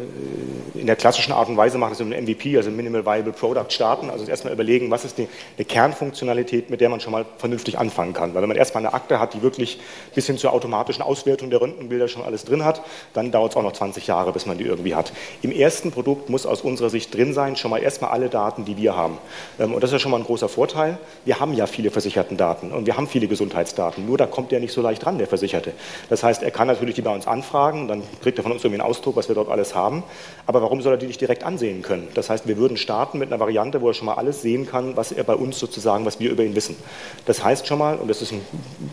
[0.75, 4.14] in der klassischen Art und Weise machen, das im MVP, also Minimal Viable Product, starten
[4.15, 8.15] also erstmal überlegen, was ist die, eine Kernfunktionalität, mit der man schon mal vernünftig anfangen
[8.15, 8.35] kann.
[8.35, 9.81] Weil wenn man erstmal eine Akte hat, die wirklich
[10.15, 13.63] bis hin zur automatischen Auswertung der Röntgenbilder schon alles drin hat, dann dauert es auch
[13.63, 15.13] noch 20 Jahre, bis man die irgendwie hat.
[15.43, 18.77] Im ersten Produkt muss aus unserer Sicht drin sein, schon mal erstmal alle Daten, die
[18.77, 19.19] wir haben.
[19.59, 20.99] Ähm, und das ist ja schon mal ein großer Vorteil.
[21.25, 24.07] Wir haben ja viele versicherten Daten und wir haben viele Gesundheitsdaten.
[24.07, 25.73] Nur da kommt der nicht so leicht ran, der Versicherte.
[26.09, 28.81] Das heißt, er kann natürlich die bei uns anfragen, dann kriegt er von uns irgendwie
[28.81, 30.03] einen Ausdruck, was wir dort alles haben.
[30.47, 32.09] Aber warum soll er die nicht direkt ansehen können?
[32.15, 34.67] Das heißt, wir würden starten mit einer Variante, wo er schon schon mal alles sehen
[34.67, 36.77] kann, was er bei uns sozusagen, was wir über ihn wissen.
[37.25, 38.43] Das heißt schon mal, und das ist ein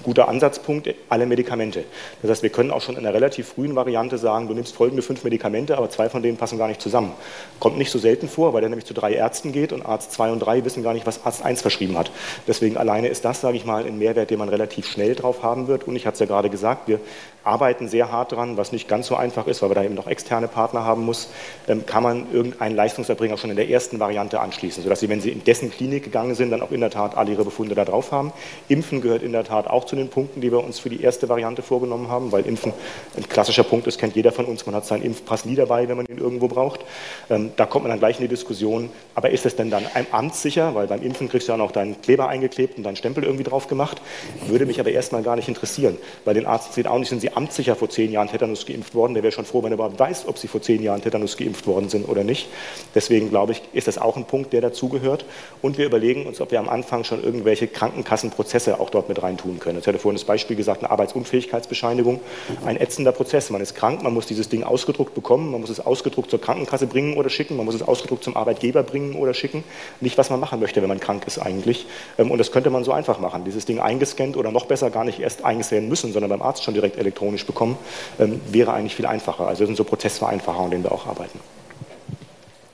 [0.04, 1.84] guter Ansatzpunkt, alle Medikamente.
[2.22, 5.02] Das heißt, wir können auch schon in einer relativ frühen Variante sagen, du nimmst folgende
[5.02, 7.12] fünf Medikamente, aber zwei von denen passen gar nicht zusammen.
[7.60, 10.32] Kommt nicht so selten vor, weil er nämlich zu drei Ärzten geht und Arzt 2
[10.32, 12.12] und 3 wissen gar nicht, was Arzt 1 verschrieben hat.
[12.48, 15.68] Deswegen alleine ist das, sage ich mal, ein Mehrwert, den man relativ schnell drauf haben
[15.68, 15.88] wird.
[15.88, 17.00] Und ich hatte es ja gerade gesagt, wir
[17.44, 20.08] arbeiten sehr hart dran, was nicht ganz so einfach ist, weil wir da eben noch
[20.08, 21.30] externe Partner haben muss,
[21.68, 25.30] ähm, kann man irgendeinen Leistungserbringer schon in der ersten Variante anschließen, sodass Sie, wenn Sie
[25.30, 28.12] in dessen Klinik gegangen sind, dann auch in der Tat alle Ihre Befunde da drauf
[28.12, 28.32] haben.
[28.68, 31.30] Impfen gehört in der Tat auch zu den Punkten, die wir uns für die erste
[31.30, 32.74] Variante vorgenommen haben, weil Impfen
[33.18, 35.98] ein klassischer Punkt ist, kennt jeder von uns, man hat seinen Impfpass nie dabei, wenn
[35.98, 36.82] man ihn irgendwo braucht.
[37.30, 40.76] Ähm, da kommt man dann gleich in die Diskussion, aber ist es denn dann amtssicher,
[40.76, 43.68] weil beim Impfen kriegst du ja noch deinen Kleber eingeklebt und deinen Stempel irgendwie drauf
[43.68, 44.02] gemacht,
[44.48, 47.31] würde mich aber erstmal gar nicht interessieren, weil den Arzt sieht auch nicht, sind sie
[47.36, 50.28] amtssicher vor zehn Jahren Tetanus geimpft worden, der wäre schon froh, wenn er überhaupt weiß,
[50.28, 52.48] ob sie vor zehn Jahren Tetanus geimpft worden sind oder nicht.
[52.96, 55.26] Deswegen glaube ich, ist das auch ein Punkt, der dazugehört.
[55.62, 59.60] Und wir überlegen uns, ob wir am Anfang schon irgendwelche Krankenkassenprozesse auch dort mit reintun
[59.60, 59.78] können.
[59.78, 62.20] Jetzt hatte vorhin das Beispiel gesagt, eine Arbeitsunfähigkeitsbescheinigung,
[62.66, 63.50] ein ätzender Prozess.
[63.50, 66.88] Man ist krank, man muss dieses Ding ausgedruckt bekommen, man muss es ausgedruckt zur Krankenkasse
[66.88, 69.64] bringen oder schicken, man muss es ausgedruckt zum Arbeitgeber bringen oder schicken.
[70.00, 71.86] Nicht, was man machen möchte, wenn man krank ist eigentlich.
[72.18, 73.44] Ähm, und das könnte man so einfach machen.
[73.46, 76.74] Dieses Ding eingescannt oder noch besser gar nicht erst eingescannen müssen, sondern beim Arzt schon
[76.74, 77.78] direkt elektronisch bekommen,
[78.20, 79.48] ähm, wäre eigentlich viel einfacher.
[79.48, 81.40] Also das sind so Prozessvereinfachungen, an denen wir auch arbeiten.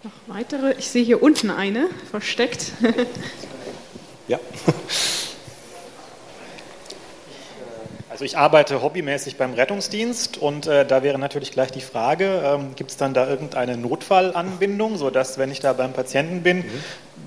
[0.03, 0.73] Noch weitere?
[0.77, 2.71] Ich sehe hier unten eine versteckt.
[4.27, 4.39] ja.
[8.17, 12.73] Also ich arbeite hobbymäßig beim Rettungsdienst und äh, da wäre natürlich gleich die Frage, ähm,
[12.75, 16.63] gibt es dann da irgendeine Notfallanbindung, sodass, wenn ich da beim Patienten bin, mhm.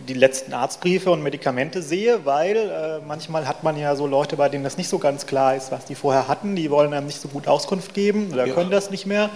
[0.09, 4.49] die letzten Arztbriefe und Medikamente sehe, weil äh, manchmal hat man ja so Leute, bei
[4.49, 7.20] denen das nicht so ganz klar ist, was die vorher hatten, die wollen einem nicht
[7.20, 8.53] so gut Auskunft geben oder ja.
[8.53, 9.30] können das nicht mehr.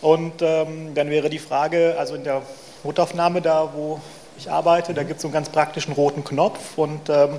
[0.00, 2.42] Und ähm, dann wäre die Frage, also in der
[2.82, 4.00] Notaufnahme da, wo
[4.36, 7.38] ich arbeite, da gibt es so einen ganz praktischen roten Knopf und ähm,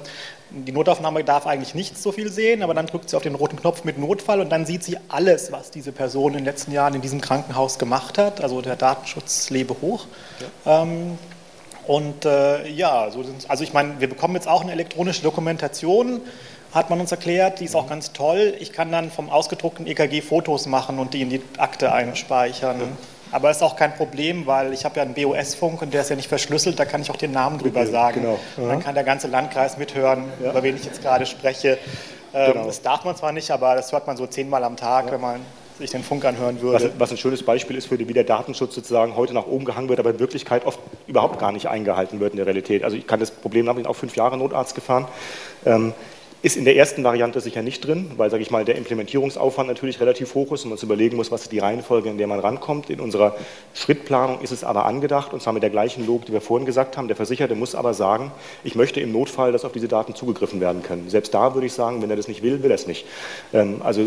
[0.52, 3.58] die Notaufnahme darf eigentlich nicht so viel sehen, aber dann drückt sie auf den roten
[3.58, 6.96] Knopf mit Notfall und dann sieht sie alles, was diese Person in den letzten Jahren
[6.96, 8.42] in diesem Krankenhaus gemacht hat.
[8.42, 10.06] Also der Datenschutz lebe hoch.
[10.66, 10.82] Ja.
[10.82, 11.18] Ähm,
[11.88, 16.22] und äh, ja, so also ich meine, wir bekommen jetzt auch eine elektronische Dokumentation,
[16.72, 18.54] hat man uns erklärt, die ist auch ganz toll.
[18.60, 22.80] Ich kann dann vom ausgedruckten EKG Fotos machen und die in die Akte einspeichern.
[22.80, 22.88] Ja.
[23.32, 26.16] Aber ist auch kein Problem, weil ich habe ja einen BOS-Funk und der ist ja
[26.16, 28.22] nicht verschlüsselt, da kann ich auch den Namen drüber sagen.
[28.22, 28.40] Genau.
[28.70, 30.52] Dann kann der ganze Landkreis mithören, ja.
[30.52, 31.78] über wen ich jetzt gerade spreche.
[32.34, 32.66] Ähm, genau.
[32.66, 35.12] Das darf man zwar nicht, aber das hört man so zehnmal am Tag, ja.
[35.14, 35.42] wenn man
[35.80, 36.86] sich den Funk anhören würde.
[36.86, 39.66] Was, was, ein schönes Beispiel ist, für die, wie der Datenschutz sozusagen heute nach oben
[39.66, 42.84] gehangen wird, aber in Wirklichkeit oft überhaupt gar nicht eingehalten wird in der Realität.
[42.84, 45.08] Also ich kann das Problem, habe ich auch fünf Jahre Notarzt gefahren.
[45.66, 45.94] Ähm,
[46.42, 50.00] ist in der ersten Variante sicher nicht drin, weil, sage ich mal, der Implementierungsaufwand natürlich
[50.00, 52.90] relativ hoch ist und man uns überlegen muss, was die Reihenfolge, in der man rankommt.
[52.90, 53.36] In unserer
[53.74, 56.96] Schrittplanung ist es aber angedacht, und zwar mit der gleichen Logik, die wir vorhin gesagt
[56.96, 57.08] haben.
[57.08, 58.32] Der Versicherte muss aber sagen,
[58.64, 61.10] ich möchte im Notfall, dass auf diese Daten zugegriffen werden können.
[61.10, 63.06] Selbst da würde ich sagen, wenn er das nicht will, will er es nicht.
[63.54, 64.02] Ähm, also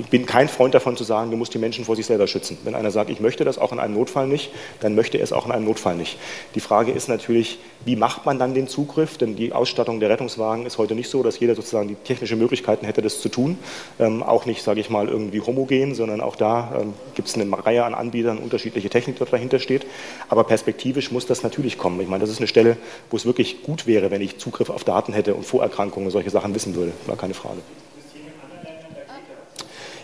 [0.00, 2.58] ich bin kein Freund davon zu sagen, du musst die Menschen vor sich selber schützen.
[2.64, 4.50] Wenn einer sagt, ich möchte das auch in einem Notfall nicht,
[4.80, 6.18] dann möchte er es auch in einem Notfall nicht.
[6.54, 9.18] Die Frage ist natürlich, wie macht man dann den Zugriff?
[9.18, 12.86] Denn die Ausstattung der Rettungswagen ist heute nicht so, dass jeder sozusagen die technische Möglichkeiten
[12.86, 13.58] hätte, das zu tun.
[13.98, 17.46] Ähm, auch nicht, sage ich mal, irgendwie homogen, sondern auch da ähm, gibt es eine
[17.64, 19.86] Reihe an Anbietern, unterschiedliche Technik, die dahinter steht.
[20.28, 22.00] Aber perspektivisch muss das natürlich kommen.
[22.00, 22.76] Ich meine, das ist eine Stelle,
[23.10, 26.30] wo es wirklich gut wäre, wenn ich Zugriff auf Daten hätte und Vorerkrankungen und solche
[26.30, 26.92] Sachen wissen würde.
[27.06, 27.60] War keine Frage.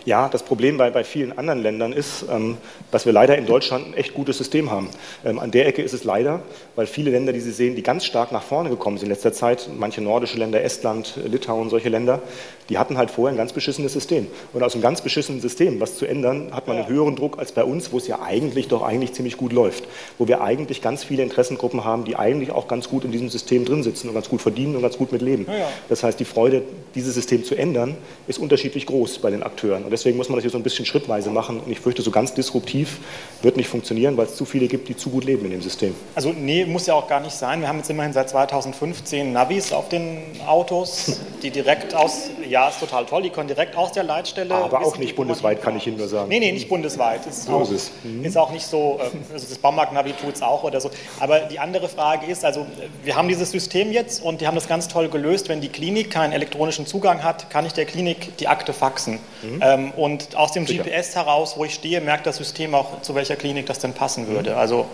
[0.05, 2.57] Ja, das Problem bei, bei vielen anderen Ländern ist, ähm,
[2.91, 4.89] dass wir leider in Deutschland ein echt gutes System haben.
[5.23, 6.41] Ähm, an der Ecke ist es leider,
[6.75, 9.31] weil viele Länder, die Sie sehen, die ganz stark nach vorne gekommen sind in letzter
[9.31, 12.21] Zeit, manche nordische Länder, Estland, Litauen, solche Länder,
[12.69, 14.27] die hatten halt vorher ein ganz beschissenes System.
[14.51, 17.53] Und aus einem ganz beschissenen System was zu ändern, hat man einen höheren Druck als
[17.53, 19.85] bei uns, wo es ja eigentlich doch eigentlich ziemlich gut läuft.
[20.17, 23.63] Wo wir eigentlich ganz viele Interessengruppen haben, die eigentlich auch ganz gut in diesem System
[23.63, 25.45] drin sitzen und ganz gut verdienen und ganz gut mit leben.
[25.87, 26.61] Das heißt, die Freude,
[26.93, 27.95] dieses System zu ändern,
[28.27, 29.83] ist unterschiedlich groß bei den Akteuren.
[29.85, 31.59] Und deswegen muss man das hier so ein bisschen schrittweise machen.
[31.59, 32.99] Und ich fürchte, so ganz disruptiv
[33.41, 35.95] wird nicht funktionieren, weil es zu viele gibt, die zu gut leben in dem System.
[36.15, 37.61] Also nee, muss ja auch gar nicht sein.
[37.61, 42.79] Wir haben jetzt immerhin seit 2015 Navis auf den Autos, die direkt aus ja, ist
[42.79, 43.23] total toll.
[43.23, 44.53] Die können direkt aus der Leitstelle.
[44.55, 46.29] Aber auch nicht bundesweit, kann ich Ihnen nur sagen.
[46.29, 47.25] Nee, nee, nicht bundesweit.
[47.25, 47.91] Ist, so auch, ist, es.
[48.03, 48.25] Mhm.
[48.25, 50.89] ist auch nicht so, äh, also das Baumarkt-Navi tut es auch oder so.
[51.19, 52.65] Aber die andere Frage ist, also
[53.03, 55.49] wir haben dieses System jetzt und die haben das ganz toll gelöst.
[55.49, 59.19] Wenn die Klinik keinen elektronischen Zugang hat, kann ich der Klinik die Akte faxen.
[59.41, 59.59] Mhm.
[59.61, 60.83] Ähm, und aus dem Sicher.
[60.83, 64.27] GPS heraus, wo ich stehe, merkt das System auch, zu welcher Klinik das denn passen
[64.27, 64.51] würde.
[64.51, 64.57] Mhm.
[64.57, 64.87] Also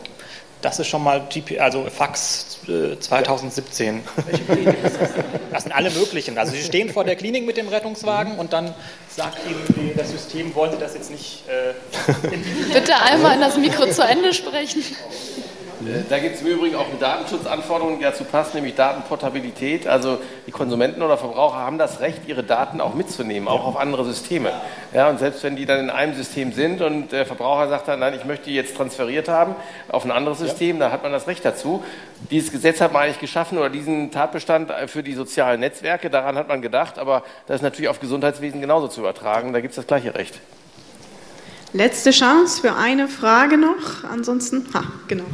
[0.61, 4.01] das ist schon mal GP, also Fax äh, 2017.
[5.51, 6.37] das sind alle möglichen.
[6.37, 8.73] Also Sie stehen vor der Klinik mit dem Rettungswagen und dann
[9.07, 11.43] sagt Ihnen das System, wollen Sie das jetzt nicht.
[11.47, 11.73] Äh,
[12.73, 14.83] Bitte einmal in das Mikro zu Ende sprechen.
[15.81, 19.87] Äh, da gibt es im Übrigen auch eine Datenschutzanforderung, die dazu passt, nämlich Datenportabilität.
[19.87, 24.05] Also die Konsumenten oder Verbraucher haben das Recht, ihre Daten auch mitzunehmen, auch auf andere
[24.05, 24.51] Systeme.
[24.93, 27.99] Ja, und selbst wenn die dann in einem System sind und der Verbraucher sagt dann,
[27.99, 29.55] nein, ich möchte die jetzt transferiert haben
[29.89, 30.87] auf ein anderes System, ja.
[30.87, 31.83] da hat man das Recht dazu.
[32.31, 36.47] Dieses Gesetz hat man eigentlich geschaffen oder diesen Tatbestand für die sozialen Netzwerke, daran hat
[36.47, 39.87] man gedacht, aber das ist natürlich auf Gesundheitswesen genauso zu übertragen, da gibt es das
[39.87, 40.39] gleiche Recht.
[41.73, 44.03] Letzte Chance für eine Frage noch.
[44.03, 45.25] Ansonsten, ha, genau.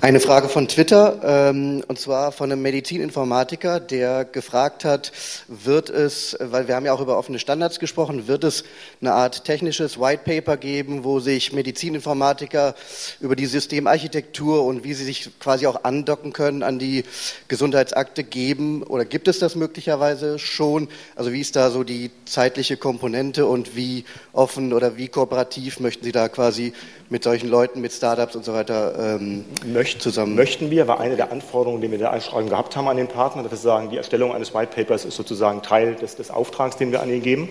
[0.00, 5.10] Eine Frage von Twitter, ähm, und zwar von einem Medizininformatiker, der gefragt hat,
[5.48, 8.62] wird es, weil wir haben ja auch über offene Standards gesprochen, wird es
[9.00, 12.76] eine Art technisches White Paper geben, wo sich Medizininformatiker
[13.18, 17.02] über die Systemarchitektur und wie sie sich quasi auch andocken können an die
[17.48, 18.84] Gesundheitsakte geben?
[18.84, 20.86] Oder gibt es das möglicherweise schon?
[21.16, 26.04] Also wie ist da so die zeitliche Komponente und wie offen oder wie kooperativ möchten
[26.04, 26.72] Sie da quasi
[27.10, 29.44] mit solchen Leuten, mit Startups und so weiter ähm,
[29.88, 30.34] Möcht, zusammen?
[30.34, 33.08] Möchten wir, war eine der Anforderungen, die wir in der Einschreibung gehabt haben an den
[33.08, 36.76] Partner, dass wir sagen, die Erstellung eines White Papers ist sozusagen Teil des, des Auftrags,
[36.76, 37.48] den wir an ihn geben.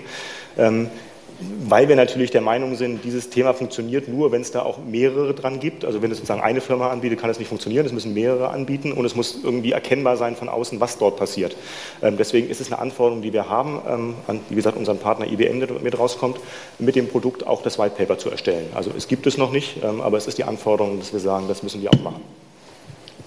[0.55, 0.91] Ähm,
[1.39, 5.33] weil wir natürlich der Meinung sind, dieses Thema funktioniert nur, wenn es da auch mehrere
[5.33, 5.85] dran gibt.
[5.85, 7.85] Also wenn es sozusagen eine Firma anbietet, kann es nicht funktionieren.
[7.85, 11.55] Es müssen mehrere anbieten und es muss irgendwie erkennbar sein von außen, was dort passiert.
[12.01, 15.27] Ähm, deswegen ist es eine Anforderung, die wir haben, ähm, an, wie gesagt, unseren Partner
[15.27, 16.37] IBM, der mit rauskommt,
[16.79, 18.67] mit dem Produkt auch das White Paper zu erstellen.
[18.73, 21.47] Also es gibt es noch nicht, ähm, aber es ist die Anforderung, dass wir sagen,
[21.47, 22.21] das müssen wir auch machen.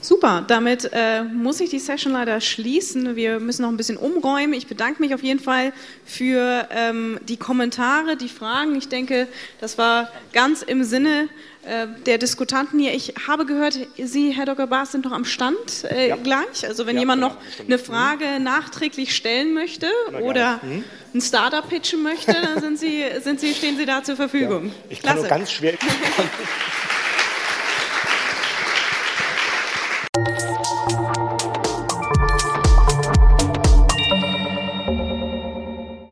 [0.03, 3.17] Super, damit äh, muss ich die Session leider schließen.
[3.17, 4.55] Wir müssen noch ein bisschen umräumen.
[4.55, 5.73] Ich bedanke mich auf jeden Fall
[6.07, 8.77] für ähm, die Kommentare, die Fragen.
[8.77, 9.29] Ich denke,
[9.61, 11.29] das war ganz im Sinne
[11.65, 12.95] äh, der Diskutanten hier.
[12.95, 14.67] Ich habe gehört, Sie, Herr Dr.
[14.67, 16.17] Baas, sind noch am Stand äh, ja.
[16.17, 16.67] gleich.
[16.67, 18.45] Also wenn ja, jemand genau, noch eine Frage mhm.
[18.45, 19.87] nachträglich stellen möchte
[20.23, 20.83] oder mhm.
[21.15, 24.67] ein Startup pitchen möchte, dann sind Sie, sind Sie, stehen Sie da zur Verfügung.
[24.67, 24.73] Ja.
[24.89, 25.29] Ich kann Klasse.
[25.29, 25.75] nur ganz schwer...
[30.17, 30.50] you